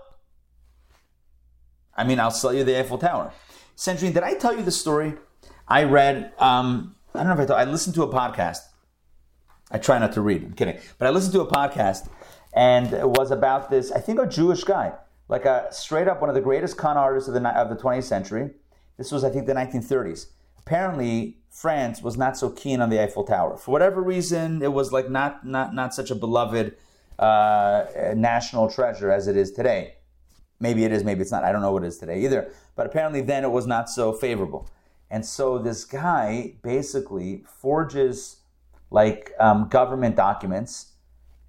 [1.96, 3.34] I mean, I'll sell you the Eiffel Tower.
[3.76, 5.16] Sandrine, did I tell you the story?
[5.68, 6.34] I read.
[6.38, 7.60] Um, I don't know if I told.
[7.60, 8.60] I listened to a podcast.
[9.72, 10.44] I try not to read.
[10.44, 12.10] I'm kidding, but I listened to a podcast,
[12.54, 13.92] and it was about this.
[13.92, 14.94] I think a Jewish guy
[15.30, 18.04] like a straight up one of the greatest con artists of the of the 20th
[18.04, 18.50] century.
[18.98, 20.26] This was, I think, the 1930s.
[20.58, 24.62] Apparently, France was not so keen on the Eiffel Tower for whatever reason.
[24.62, 26.76] It was like not not not such a beloved
[27.18, 29.94] uh, national treasure as it is today.
[30.60, 31.46] Maybe it is, maybe it's not.
[31.46, 32.52] I don't know what it is today either.
[32.76, 34.68] But apparently, then it was not so favorable.
[35.12, 38.38] And so this guy basically forges
[38.92, 40.94] like um, government documents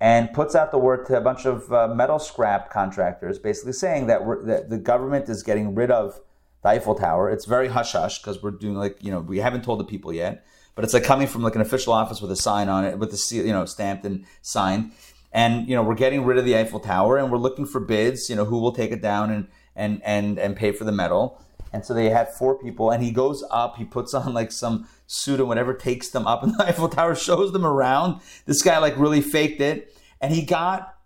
[0.00, 4.06] and puts out the word to a bunch of uh, metal scrap contractors, basically saying
[4.06, 6.20] that, that the government is getting rid of
[6.62, 7.30] the Eiffel Tower.
[7.30, 10.12] It's very hush hush because we're doing like, you know, we haven't told the people
[10.12, 10.44] yet.
[10.74, 13.10] But it's like coming from like an official office with a sign on it, with
[13.10, 14.92] the seal, you know, stamped and signed.
[15.32, 18.30] And you know, we're getting rid of the Eiffel Tower, and we're looking for bids.
[18.30, 21.44] You know, who will take it down and and and and pay for the metal.
[21.72, 23.76] And so they had four people, and he goes up.
[23.76, 27.14] He puts on like some suit and whatever, takes them up in the Eiffel Tower,
[27.14, 28.20] shows them around.
[28.46, 30.96] This guy like really faked it, and he got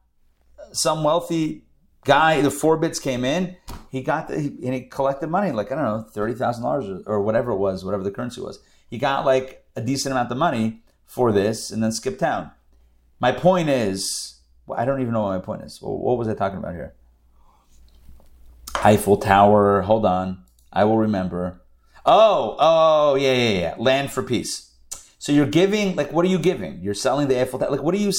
[0.72, 1.64] some wealthy
[2.04, 2.40] guy.
[2.40, 3.56] The four bits came in.
[3.90, 7.02] He got the, he, and he collected money, like I don't know, thirty thousand dollars
[7.06, 8.60] or whatever it was, whatever the currency was.
[8.88, 12.50] He got like a decent amount of money for this, and then skipped town.
[13.20, 15.78] My point is, well, I don't even know what my point is.
[15.80, 16.94] What was I talking about here?
[18.82, 19.82] Eiffel Tower.
[19.82, 20.43] Hold on.
[20.74, 21.62] I will remember.
[22.04, 23.74] Oh, oh, yeah, yeah, yeah.
[23.78, 24.72] Land for peace.
[25.18, 26.80] So you're giving, like, what are you giving?
[26.82, 27.70] You're selling the Eiffel Tower.
[27.70, 28.12] Like, what are you?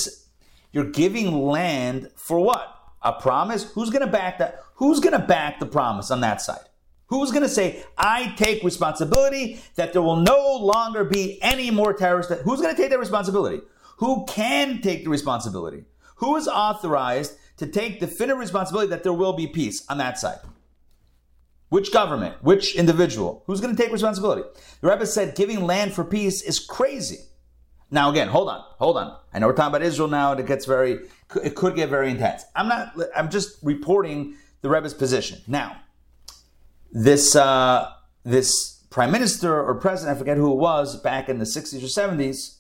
[0.72, 2.76] You're giving land for what?
[3.04, 3.72] A promise?
[3.74, 4.63] Who's going to back that?
[4.76, 6.65] Who's going to back the promise on that side?
[7.08, 11.94] Who's going to say, I take responsibility that there will no longer be any more
[11.94, 12.32] terrorists?
[12.32, 13.62] That Who's going to take that responsibility?
[13.98, 15.84] Who can take the responsibility?
[16.15, 20.39] Who is authorized to take definitive responsibility that there will be peace on that side?
[21.69, 22.43] Which government?
[22.43, 23.43] Which individual?
[23.47, 24.43] Who's going to take responsibility?
[24.82, 27.19] The Rebbe said giving land for peace is crazy.
[27.91, 29.17] Now, again, hold on, hold on.
[29.34, 30.99] I know we're talking about Israel now, and it gets very,
[31.43, 32.43] it could get very intense.
[32.56, 35.39] I'm not, I'm just reporting the Rebbe's position.
[35.47, 35.78] Now,
[36.91, 37.91] this, uh,
[38.23, 41.88] this prime minister or president, I forget who it was, back in the 60s or
[41.88, 42.58] 70s,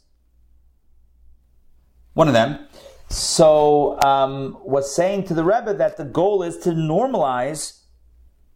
[2.13, 2.67] one of them,
[3.09, 7.81] so um, was saying to the Rebbe that the goal is to normalize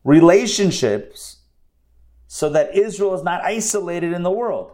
[0.04, 1.38] relationships
[2.28, 4.72] so that Israel is not isolated in the world.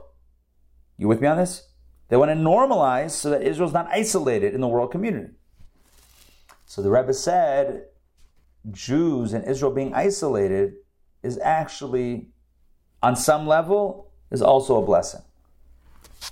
[0.97, 1.69] You with me on this?
[2.09, 5.33] They want to normalize so that Israel is not isolated in the world community.
[6.65, 7.85] So the Rebbe said
[8.71, 10.73] Jews and Israel being isolated
[11.23, 12.29] is actually,
[13.01, 15.21] on some level, is also a blessing.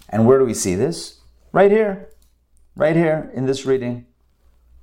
[0.09, 1.19] And where do we see this?
[1.51, 2.09] Right here.
[2.75, 4.05] Right here in this reading.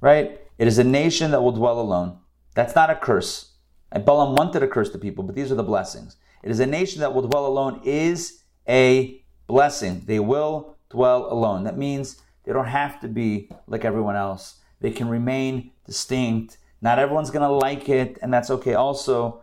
[0.00, 0.40] Right?
[0.58, 2.18] It is a nation that will dwell alone.
[2.54, 3.49] That's not a curse.
[3.92, 6.16] And Balaam wanted to curse the people, but these are the blessings.
[6.42, 10.02] It is a nation that will dwell alone is a blessing.
[10.06, 11.64] They will dwell alone.
[11.64, 14.60] That means they don't have to be like everyone else.
[14.80, 16.58] They can remain distinct.
[16.80, 18.74] Not everyone's going to like it, and that's okay.
[18.74, 19.42] Also,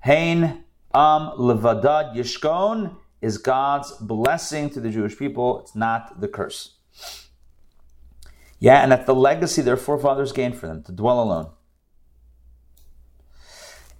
[0.00, 5.60] Hain Am Levadad Yishkon is God's blessing to the Jewish people.
[5.60, 6.74] It's not the curse.
[8.58, 11.50] Yeah, and that's the legacy their forefathers gained for them to dwell alone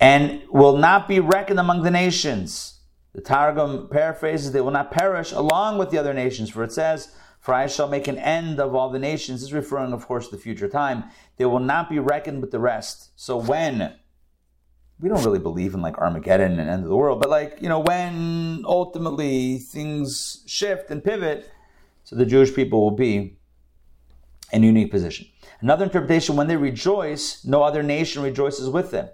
[0.00, 2.80] and will not be reckoned among the nations.
[3.14, 7.14] The Targum paraphrases, they will not perish along with the other nations, for it says,
[7.40, 9.40] For I shall make an end of all the nations.
[9.40, 11.04] This is referring, of course, to the future time.
[11.38, 13.11] They will not be reckoned with the rest.
[13.16, 13.94] So when
[15.00, 17.68] we don't really believe in like Armageddon and end of the world, but like, you
[17.68, 21.50] know, when ultimately things shift and pivot,
[22.04, 23.38] so the Jewish people will be
[24.52, 25.26] in a unique position.
[25.61, 29.09] Another interpretation, when they rejoice, no other nation rejoices with them.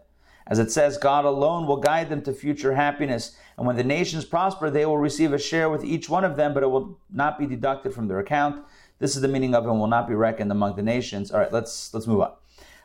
[0.47, 3.37] As it says, God alone will guide them to future happiness.
[3.57, 6.53] And when the nations prosper, they will receive a share with each one of them,
[6.55, 8.65] but it will not be deducted from their account.
[8.99, 11.31] This is the meaning of and will not be reckoned among the nations.
[11.31, 12.33] All right, let's let's move on.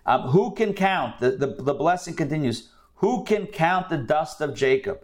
[0.06, 1.20] Um, who can count?
[1.20, 2.70] The, the, the blessing continues.
[2.96, 5.02] Who can count the dust of Jacob?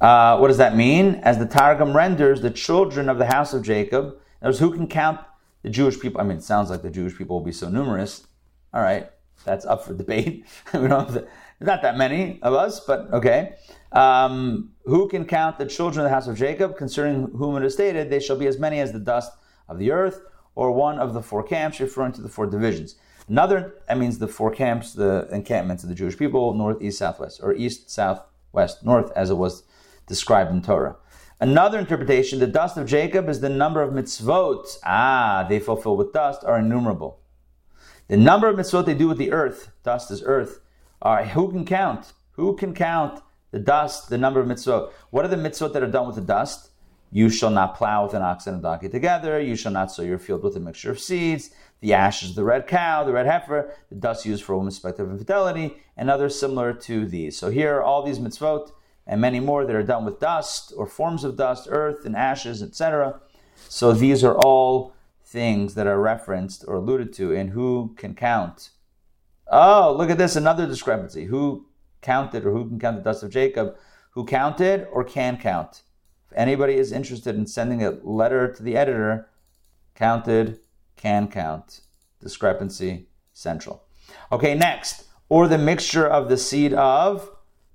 [0.00, 1.16] Uh, what does that mean?
[1.16, 4.16] As the Targum renders, the children of the house of Jacob.
[4.40, 5.20] There's who can count
[5.62, 6.20] the Jewish people.
[6.20, 8.26] I mean, it sounds like the Jewish people will be so numerous.
[8.72, 9.10] All right,
[9.44, 10.46] that's up for debate.
[10.74, 11.26] we don't have
[11.60, 13.54] not that many of us, but okay.
[13.92, 16.76] Um, who can count the children of the house of Jacob?
[16.76, 19.32] Concerning whom it is stated, they shall be as many as the dust
[19.68, 20.20] of the earth,
[20.54, 22.96] or one of the four camps, referring to the four divisions.
[23.28, 27.40] Another, that means the four camps, the encampments of the Jewish people, north, east, southwest,
[27.42, 28.20] or east, south,
[28.52, 29.62] west, north, as it was
[30.06, 30.96] described in Torah.
[31.40, 34.78] Another interpretation, the dust of Jacob is the number of mitzvot.
[34.84, 37.20] Ah, they fulfill with dust are innumerable.
[38.08, 40.60] The number of mitzvot they do with the earth, dust is earth,
[41.00, 42.12] are who can count?
[42.32, 44.92] Who can count the dust, the number of mitzvot?
[45.10, 46.70] What are the mitzvot that are done with the dust?
[47.10, 49.40] You shall not plow with an ox and a donkey together.
[49.40, 51.50] You shall not sow your field with a mixture of seeds.
[51.80, 55.06] The ashes of the red cow, the red heifer, the dust used for woman's spectacle
[55.06, 57.38] of infidelity, and others similar to these.
[57.38, 58.72] So here are all these mitzvot
[59.06, 62.62] and many more that are done with dust or forms of dust, earth and ashes,
[62.62, 63.20] etc.
[63.68, 64.93] So these are all
[65.34, 68.70] things that are referenced or alluded to and who can count.
[69.48, 71.24] Oh, look at this, another discrepancy.
[71.24, 71.66] Who
[72.00, 73.76] counted or who can count the dust of Jacob?
[74.12, 75.82] Who counted or can count?
[76.30, 79.28] If anybody is interested in sending a letter to the editor,
[79.96, 80.60] counted,
[80.96, 81.80] can count.
[82.20, 83.82] Discrepancy central.
[84.30, 85.04] Okay, next.
[85.28, 87.28] Or the mixture of the seed of,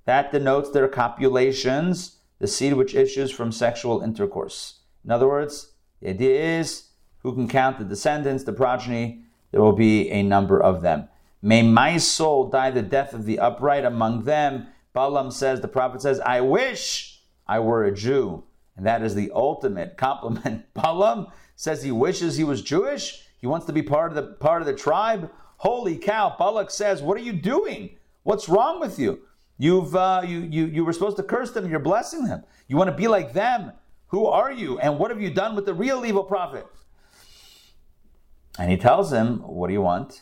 [0.06, 4.80] that denotes their copulations, the seed which issues from sexual intercourse.
[5.04, 6.89] In other words, the idea is
[7.22, 11.08] who can count the descendants, the progeny, there will be a number of them.
[11.42, 14.68] May my soul die the death of the upright among them.
[14.92, 18.44] Balaam says, the prophet says, I wish I were a Jew.
[18.76, 20.64] And that is the ultimate compliment.
[20.74, 23.26] Balaam says he wishes he was Jewish.
[23.38, 25.30] He wants to be part of the part of the tribe.
[25.58, 26.34] Holy cow!
[26.38, 27.98] Balak says, "What are you doing?
[28.22, 29.20] What's wrong with you?
[29.58, 31.68] You've uh, you you you were supposed to curse them.
[31.68, 32.44] You're blessing them.
[32.68, 33.72] You want to be like them.
[34.08, 34.78] Who are you?
[34.78, 36.66] And what have you done with the real evil prophet?"
[38.60, 40.20] And he tells him, What do you want?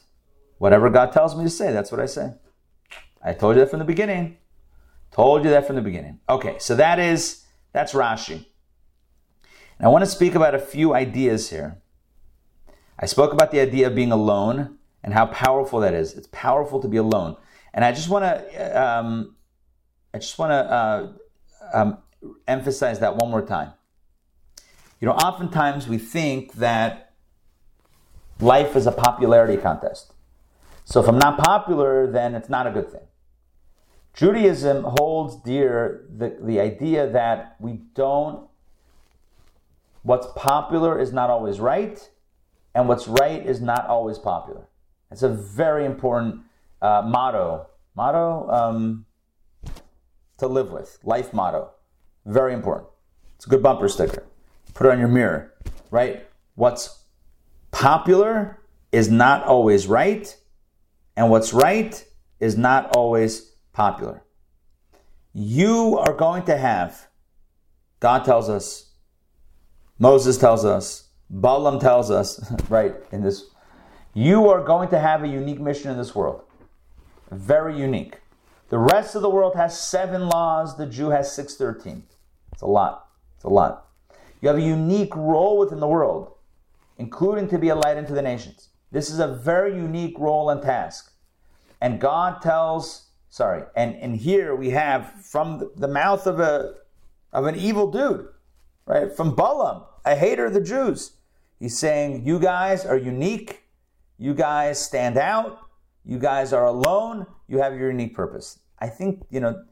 [0.58, 2.34] Whatever God tells me to say, that's what I say.
[3.22, 4.36] I told you that from the beginning.
[5.10, 6.20] Told you that from the beginning.
[6.28, 8.46] Okay, so that is, that's Rashi.
[9.78, 11.82] And I want to speak about a few ideas here.
[12.96, 16.14] I spoke about the idea of being alone and how powerful that is.
[16.14, 17.36] It's powerful to be alone.
[17.74, 19.34] And I just want to, um,
[20.14, 21.12] I just want to uh,
[21.72, 21.98] um,
[22.46, 23.72] emphasize that one more time.
[25.00, 27.07] You know, oftentimes we think that
[28.40, 30.12] life is a popularity contest.
[30.84, 33.06] So if I'm not popular, then it's not a good thing.
[34.14, 38.48] Judaism holds dear the, the idea that we don't,
[40.02, 42.08] what's popular is not always right,
[42.74, 44.66] and what's right is not always popular.
[45.10, 46.40] It's a very important
[46.82, 47.66] uh, motto.
[47.94, 49.06] Motto um,
[50.38, 51.70] to live with, life motto.
[52.24, 52.88] Very important.
[53.36, 54.24] It's a good bumper sticker.
[54.74, 55.54] Put it on your mirror,
[55.90, 56.26] right?
[56.54, 56.97] What's
[57.70, 58.60] popular
[58.92, 60.36] is not always right,
[61.16, 62.04] and what's right
[62.40, 64.22] is not always popular.
[65.34, 67.08] You are going to have,
[68.00, 68.92] God tells us,
[69.98, 73.44] Moses tells us, Balaam tells us, right, in this,
[74.14, 76.42] you are going to have a unique mission in this world.
[77.30, 78.18] Very unique.
[78.70, 82.04] The rest of the world has seven laws, the Jew has 613.
[82.52, 83.08] It's a lot.
[83.36, 83.86] It's a lot.
[84.40, 86.32] You have a unique role within the world
[86.98, 88.68] including to be a light unto the nations.
[88.90, 91.12] This is a very unique role and task.
[91.80, 96.74] And God tells, sorry, and, and here we have from the mouth of a
[97.32, 98.26] of an evil dude,
[98.86, 99.14] right?
[99.14, 101.12] From Balaam, a hater of the Jews.
[101.60, 103.64] He's saying, You guys are unique,
[104.16, 105.58] you guys stand out,
[106.04, 108.60] you guys are alone, you have your unique purpose.
[108.78, 109.62] I think, you know,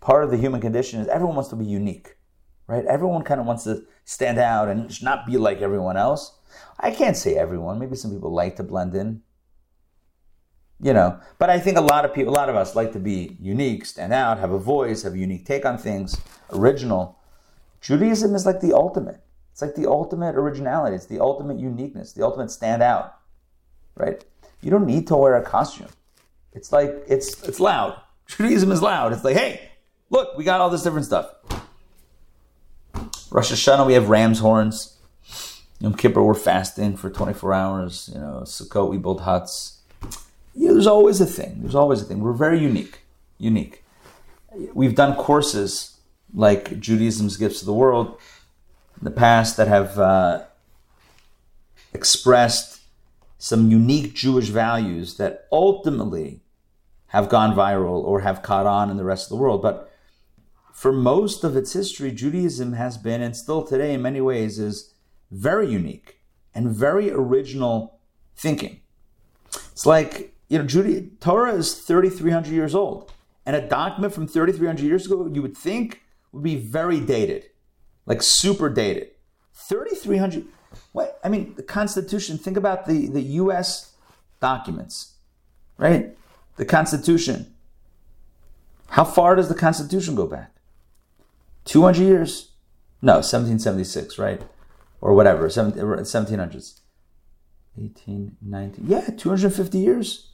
[0.00, 2.16] part of the human condition is everyone wants to be unique
[2.66, 2.84] right?
[2.86, 6.38] Everyone kind of wants to stand out and not be like everyone else.
[6.78, 7.78] I can't say everyone.
[7.78, 9.22] Maybe some people like to blend in,
[10.80, 11.18] you know.
[11.38, 13.86] But I think a lot of people, a lot of us, like to be unique,
[13.86, 17.18] stand out, have a voice, have a unique take on things, original.
[17.80, 19.20] Judaism is like the ultimate.
[19.52, 20.96] It's like the ultimate originality.
[20.96, 23.16] It's the ultimate uniqueness, the ultimate stand out,
[23.96, 24.24] right?
[24.62, 25.88] You don't need to wear a costume.
[26.52, 28.00] It's like it's it's loud.
[28.26, 29.12] Judaism is loud.
[29.12, 29.70] It's like, hey,
[30.10, 31.34] look, we got all this different stuff.
[33.32, 34.98] Rosh Hashanah, we have ram's horns.
[35.80, 38.10] Yom Kippur, we're fasting for 24 hours.
[38.12, 39.78] You know, Sukkot, we build huts.
[40.54, 41.62] Yeah, there's always a thing.
[41.62, 42.20] There's always a thing.
[42.20, 43.00] We're very unique.
[43.38, 43.84] Unique.
[44.74, 45.96] We've done courses
[46.34, 48.18] like Judaism's Gifts to the World
[49.00, 50.44] in the past that have uh,
[51.94, 52.82] expressed
[53.38, 56.42] some unique Jewish values that ultimately
[57.08, 59.62] have gone viral or have caught on in the rest of the world.
[59.62, 59.90] But
[60.72, 64.92] for most of its history, Judaism has been, and still today in many ways, is
[65.30, 66.18] very unique
[66.54, 67.98] and very original
[68.36, 68.80] thinking.
[69.70, 73.12] It's like, you know, Judaism, Torah is 3,300 years old.
[73.44, 76.02] And a document from 3,300 years ago, you would think
[76.32, 77.46] would be very dated,
[78.06, 79.10] like super dated.
[79.54, 80.46] 3,300,
[80.92, 81.20] what?
[81.22, 83.92] I mean, the Constitution, think about the, the US
[84.40, 85.14] documents,
[85.76, 86.16] right?
[86.56, 87.54] The Constitution.
[88.88, 90.51] How far does the Constitution go back?
[91.64, 92.52] 200 years?
[93.00, 94.42] No, 1776, right?
[95.00, 96.80] Or whatever, 1700s.
[97.74, 98.82] 1890.
[98.86, 100.30] Yeah, 250 years.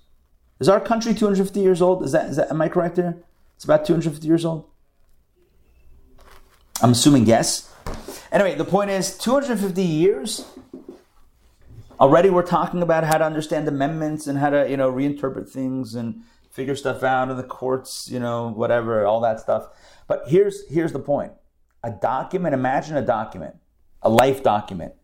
[0.60, 2.04] Is our country 250 years old?
[2.04, 3.16] Is that, is that, am I correct there?
[3.54, 4.68] It's about 250 years old?
[6.82, 7.72] I'm assuming yes.
[8.30, 10.44] Anyway, the point is 250 years.
[12.00, 15.94] Already we're talking about how to understand amendments and how to, you know, reinterpret things
[15.94, 19.68] and figure stuff out in the courts, you know, whatever, all that stuff.
[20.08, 21.32] But here's here's the point.
[21.84, 23.54] A document, imagine a document,
[24.02, 24.94] a life document,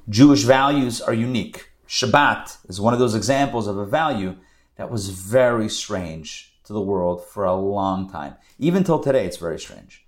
[0.09, 1.69] Jewish values are unique.
[1.87, 4.35] Shabbat is one of those examples of a value
[4.77, 8.33] that was very strange to the world for a long time.
[8.57, 10.07] Even till today, it's very strange.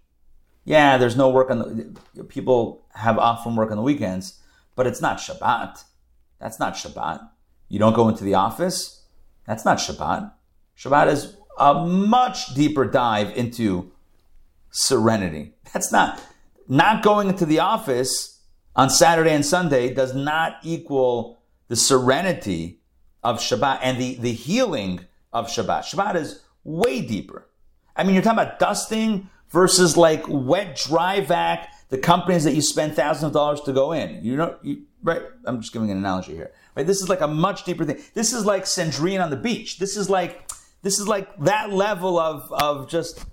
[0.63, 4.39] Yeah, there's no work on the people have off from work on the weekends,
[4.75, 5.83] but it's not Shabbat.
[6.39, 7.27] That's not Shabbat.
[7.67, 9.03] You don't go into the office.
[9.47, 10.31] That's not Shabbat.
[10.77, 13.91] Shabbat is a much deeper dive into
[14.71, 15.53] serenity.
[15.73, 16.21] That's not
[16.67, 18.39] not going into the office
[18.75, 22.79] on Saturday and Sunday does not equal the serenity
[23.23, 25.01] of Shabbat and the, the healing
[25.33, 25.81] of Shabbat.
[25.81, 27.47] Shabbat is way deeper.
[27.95, 32.61] I mean, you're talking about dusting versus like wet dry vac, the companies that you
[32.61, 34.23] spend thousands of dollars to go in.
[34.23, 35.21] You know, you, right?
[35.45, 36.51] I'm just giving an analogy here.
[36.75, 36.87] Right?
[36.87, 38.01] This is like a much deeper thing.
[38.13, 39.77] This is like Cendrillon on the beach.
[39.77, 40.49] This is like
[40.81, 43.25] this is like that level of of just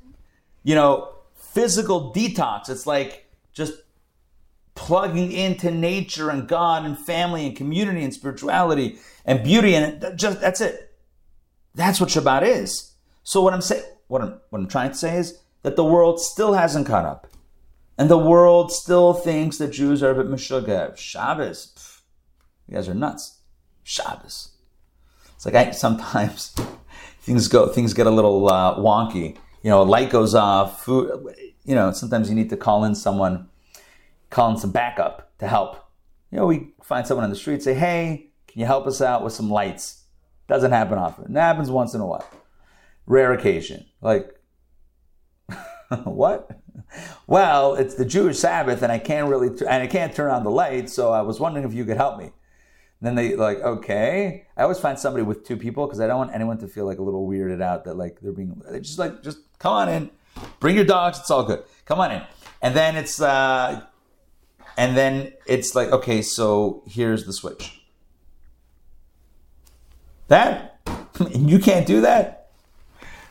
[0.64, 2.68] you know physical detox.
[2.68, 3.74] It's like just
[4.74, 10.40] plugging into nature and God and family and community and spirituality and beauty and just
[10.40, 10.94] that's it.
[11.74, 12.92] That's what Shabbat is.
[13.22, 16.20] So what I'm saying, what I'm what I'm trying to say is that the world
[16.20, 17.26] still hasn't caught up,
[17.96, 20.96] and the world still thinks that Jews are a bit meshuggah.
[20.96, 22.00] Shabbos, pff,
[22.68, 23.38] you guys are nuts.
[23.82, 24.52] Shabbos.
[25.34, 26.54] It's like I sometimes
[27.22, 29.36] things go things get a little uh, wonky.
[29.62, 30.84] You know, light goes off.
[30.84, 31.34] Food.
[31.64, 33.48] You know, sometimes you need to call in someone,
[34.30, 35.76] call in some backup to help.
[36.30, 39.24] You know, we find someone on the street, say, "Hey, can you help us out
[39.24, 40.04] with some lights?"
[40.48, 41.36] Doesn't happen often.
[41.36, 42.24] It happens once in a while.
[43.06, 43.86] Rare occasion.
[44.00, 44.37] Like,
[46.04, 46.50] what?
[47.26, 50.50] Well, it's the Jewish Sabbath, and I can't really, and I can't turn on the
[50.50, 50.92] lights.
[50.92, 52.30] So I was wondering if you could help me.
[53.00, 54.46] then they like, okay.
[54.56, 56.98] I always find somebody with two people because I don't want anyone to feel like
[56.98, 58.60] a little weirded out that like they're being.
[58.70, 60.10] They just like, just come on in,
[60.60, 61.18] bring your dogs.
[61.18, 61.62] It's all good.
[61.84, 62.22] Come on in.
[62.60, 63.82] And then it's, uh,
[64.76, 67.82] and then it's like, okay, so here's the switch.
[70.28, 70.80] That
[71.34, 72.50] you can't do that.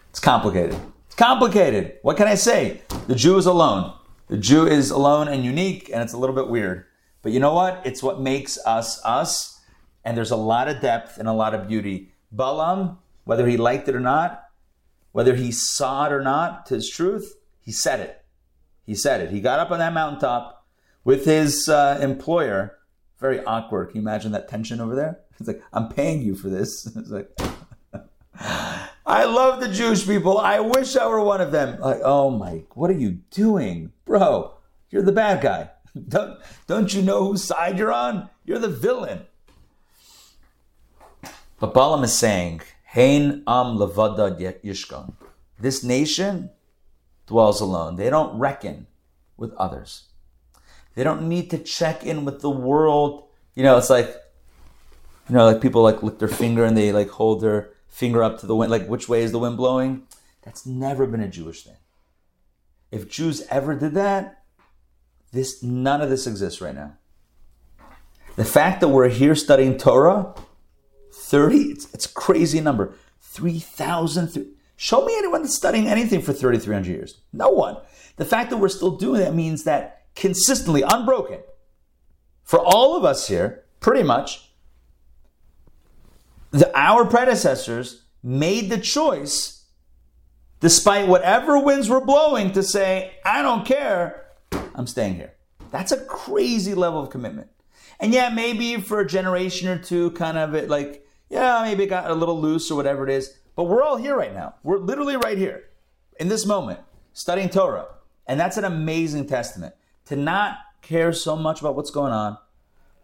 [0.10, 0.80] It's complicated.
[1.18, 1.98] Complicated.
[2.04, 2.82] What can I say?
[3.08, 3.92] The Jew is alone.
[4.28, 6.86] The Jew is alone and unique, and it's a little bit weird.
[7.24, 7.82] But you know what?
[7.84, 9.60] It's what makes us us,
[10.06, 12.14] and there's a lot of depth and a lot of beauty.
[12.32, 14.44] Balaam, whether he liked it or not,
[15.12, 18.24] whether he saw it or not to his truth, he said it.
[18.86, 19.32] He said it.
[19.32, 20.68] He got up on that mountaintop
[21.04, 22.78] with his uh, employer.
[23.20, 23.88] Very awkward.
[23.88, 25.20] Can you imagine that tension over there?
[25.40, 26.88] It's like, I'm paying you for this.
[26.96, 27.30] It's like,
[29.08, 30.38] I love the Jewish people.
[30.38, 31.80] I wish I were one of them.
[31.80, 33.94] Like, oh my, what are you doing?
[34.04, 34.54] Bro,
[34.90, 35.70] you're the bad guy.
[36.10, 36.38] Don't,
[36.68, 38.30] don't you know whose side you're on?
[38.46, 39.22] You're the villain.
[41.60, 45.14] But Balaam is saying, Hain am levada yishkan.
[45.60, 46.52] This nation
[47.26, 47.96] dwells alone.
[47.96, 48.86] They don't reckon
[49.38, 50.04] with others.
[50.94, 53.24] They don't need to check in with the world.
[53.56, 54.08] You know, it's like,
[55.28, 58.40] you know, like people like lick their finger and they like hold their finger up
[58.40, 60.04] to the wind, like which way is the wind blowing?
[60.44, 61.78] That's never been a Jewish thing.
[62.92, 64.44] If Jews ever did that,
[65.32, 66.94] this none of this exists right now.
[68.36, 70.36] The fact that we're here studying Torah,
[71.12, 72.94] 30, it's, it's a crazy number.
[73.22, 74.54] 3,000.
[74.76, 77.22] Show me anyone that's studying anything for 3,300 years.
[77.34, 77.78] No one.
[78.18, 81.40] The fact that we're still doing that means that consistently, unbroken,
[82.44, 84.47] for all of us here, pretty much,
[86.58, 89.66] the, our predecessors made the choice,
[90.60, 94.26] despite whatever winds were blowing, to say, I don't care,
[94.76, 95.34] I'm staying here.
[95.72, 97.50] That's a crazy level of commitment.
[98.00, 101.88] And yeah, maybe for a generation or two, kind of it like, yeah, maybe it
[101.88, 103.38] got a little loose or whatever it is.
[103.56, 104.56] But we're all here right now.
[104.64, 105.64] We're literally right here
[106.20, 106.80] in this moment,
[107.14, 107.88] studying Torah.
[108.28, 109.74] And that's an amazing testament
[110.06, 112.38] to not care so much about what's going on.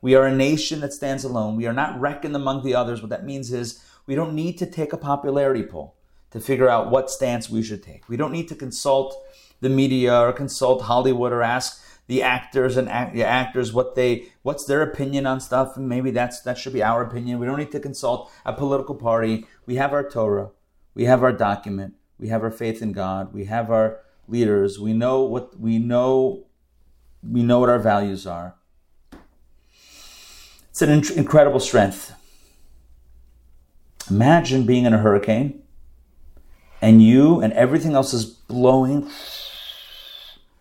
[0.04, 1.56] We are a nation that stands alone.
[1.56, 3.02] We are not reckoned among the others.
[3.02, 5.96] What that means is we don't need to take a popularity poll
[6.32, 8.10] to figure out what stance we should take.
[8.10, 9.16] We don't need to consult
[9.62, 14.26] the media or consult Hollywood or ask the actors and act, the actors what they
[14.42, 17.40] what's their opinion on stuff, and maybe that's that should be our opinion.
[17.40, 19.48] We don't need to consult a political party.
[19.66, 20.50] We have our Torah,
[20.94, 24.82] we have our document, we have our faith in God, we have our leaders.
[24.82, 26.48] We know what we know.
[27.26, 28.56] We know what our values are.
[30.74, 32.16] It's an in- incredible strength.
[34.10, 35.62] Imagine being in a hurricane
[36.82, 39.08] and you and everything else is blowing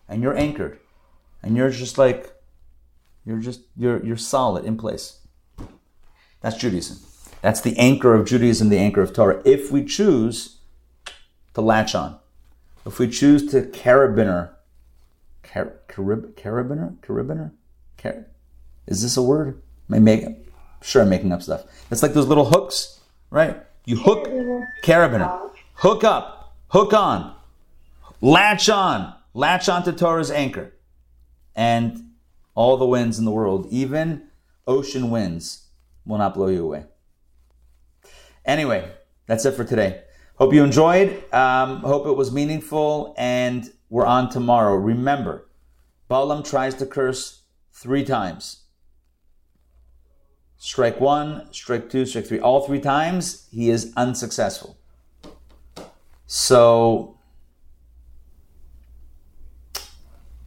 [0.07, 0.77] and you're anchored
[1.41, 2.31] and you're just like
[3.25, 5.17] you're just you're you're solid in place.
[6.41, 6.99] That's judaism.
[7.41, 9.41] That's the anchor of judaism the anchor of torah.
[9.43, 10.59] If we choose
[11.55, 12.19] to latch on
[12.85, 14.51] if we choose to carabiner
[15.41, 17.51] car, carib, carabiner carabiner?
[17.97, 18.27] Car,
[18.85, 20.45] is this a word i making
[20.81, 24.27] sure i'm making up stuff it's like those little hooks right you hook
[24.83, 27.35] carabiner hook up hook on
[28.21, 30.73] latch on latch on to torah's anchor
[31.55, 32.13] and
[32.55, 34.27] all the winds in the world, even
[34.67, 35.67] ocean winds,
[36.05, 36.85] will not blow you away.
[38.45, 38.91] Anyway,
[39.25, 40.01] that's it for today.
[40.35, 41.23] Hope you enjoyed.
[41.33, 44.75] Um, hope it was meaningful, and we're on tomorrow.
[44.75, 45.47] Remember,
[46.07, 48.62] Balaam tries to curse three times.
[50.73, 52.39] Strike one, strike two, strike three.
[52.39, 54.75] All three times, he is unsuccessful.
[56.25, 57.19] So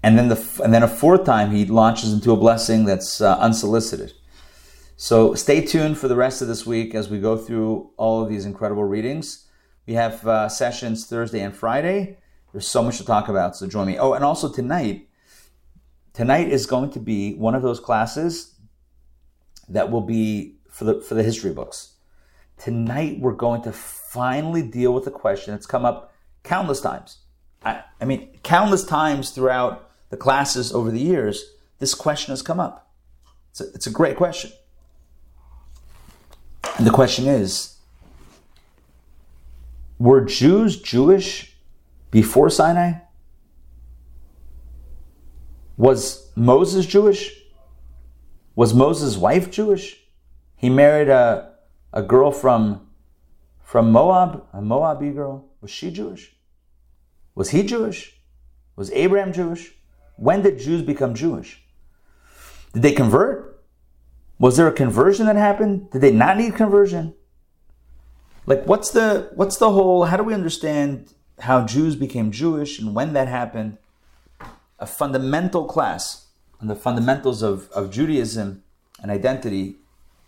[0.02, 3.38] and then the and then a fourth time he launches into a blessing that's uh,
[3.38, 4.14] unsolicited.
[4.96, 8.28] So stay tuned for the rest of this week as we go through all of
[8.28, 9.46] these incredible readings.
[9.86, 12.18] We have uh, sessions Thursday and Friday.
[12.50, 13.96] There's so much to talk about, so join me.
[13.96, 15.08] Oh, and also tonight,
[16.12, 18.55] tonight is going to be one of those classes
[19.68, 21.94] that will be for the for the history books.
[22.58, 26.12] Tonight we're going to finally deal with a question that's come up
[26.42, 27.18] countless times.
[27.64, 32.60] I, I mean, countless times throughout the classes over the years, this question has come
[32.60, 32.90] up.
[33.50, 34.52] It's a, it's a great question.
[36.78, 37.76] And the question is
[39.98, 41.56] Were Jews Jewish
[42.10, 43.00] before Sinai?
[45.76, 47.42] Was Moses Jewish?
[48.56, 50.00] Was Moses' wife Jewish?
[50.56, 51.52] He married a,
[51.92, 52.88] a girl from,
[53.62, 55.44] from Moab, a Moabite girl.
[55.60, 56.34] Was she Jewish?
[57.34, 58.18] Was he Jewish?
[58.74, 59.74] Was Abraham Jewish?
[60.16, 61.62] When did Jews become Jewish?
[62.72, 63.62] Did they convert?
[64.38, 65.90] Was there a conversion that happened?
[65.90, 67.14] Did they not need conversion?
[68.46, 72.94] Like what's the what's the whole how do we understand how Jews became Jewish and
[72.94, 73.78] when that happened?
[74.78, 76.25] A fundamental class
[76.60, 78.62] on the fundamentals of, of Judaism
[79.02, 79.76] and identity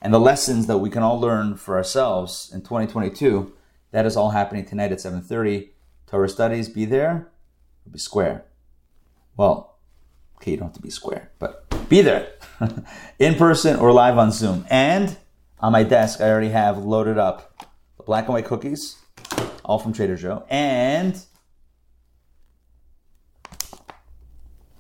[0.01, 3.53] and the lessons that we can all learn for ourselves in 2022.
[3.91, 5.70] That is all happening tonight at 7:30.
[6.07, 7.29] Torah studies, be there
[7.87, 8.45] or be square.
[9.37, 9.76] Well,
[10.37, 12.33] okay, you don't have to be square, but be there
[13.18, 14.66] in person or live on Zoom.
[14.70, 15.16] And
[15.61, 17.66] on my desk, I already have loaded up
[17.97, 18.99] the black and white cookies,
[19.64, 21.20] all from Trader Joe, and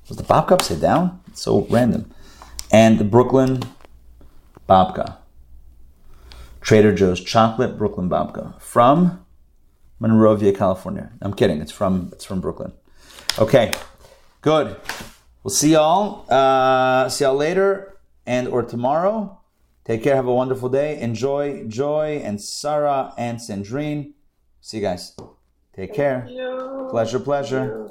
[0.08, 1.20] was the babka upside down?
[1.28, 2.10] It's so random.
[2.70, 3.62] And the Brooklyn
[4.68, 5.16] babka.
[6.60, 9.24] Trader Joe's chocolate Brooklyn babka from
[10.00, 11.10] Monrovia, California.
[11.22, 11.60] I'm kidding.
[11.60, 12.72] It's from it's from Brooklyn.
[13.38, 13.72] Okay,
[14.42, 14.76] good.
[15.42, 16.30] We'll see y'all.
[16.30, 17.96] Uh, see y'all later
[18.26, 19.38] and or tomorrow.
[19.84, 20.14] Take care.
[20.14, 21.00] Have a wonderful day.
[21.00, 24.12] Enjoy Joy and Sarah and Sandrine.
[24.60, 25.16] See you guys.
[25.74, 26.28] Take care.
[26.90, 27.88] Pleasure, pleasure.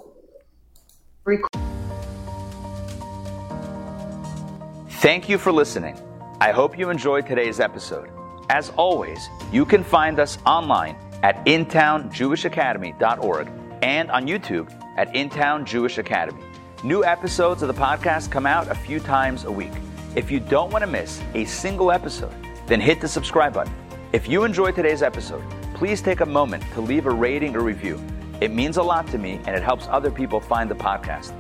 [5.08, 5.96] Thank you for listening.
[6.42, 8.10] I hope you enjoyed today's episode.
[8.50, 13.50] As always, you can find us online at intownjewishacademy.org
[13.82, 16.44] and on YouTube at Intown Jewish Academy.
[16.84, 19.72] New episodes of the podcast come out a few times a week.
[20.14, 22.36] If you don't want to miss a single episode,
[22.66, 23.74] then hit the subscribe button.
[24.12, 27.98] If you enjoyed today's episode, please take a moment to leave a rating or review.
[28.42, 31.32] It means a lot to me and it helps other people find the podcast.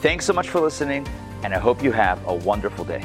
[0.00, 1.06] Thanks so much for listening,
[1.42, 3.04] and I hope you have a wonderful day.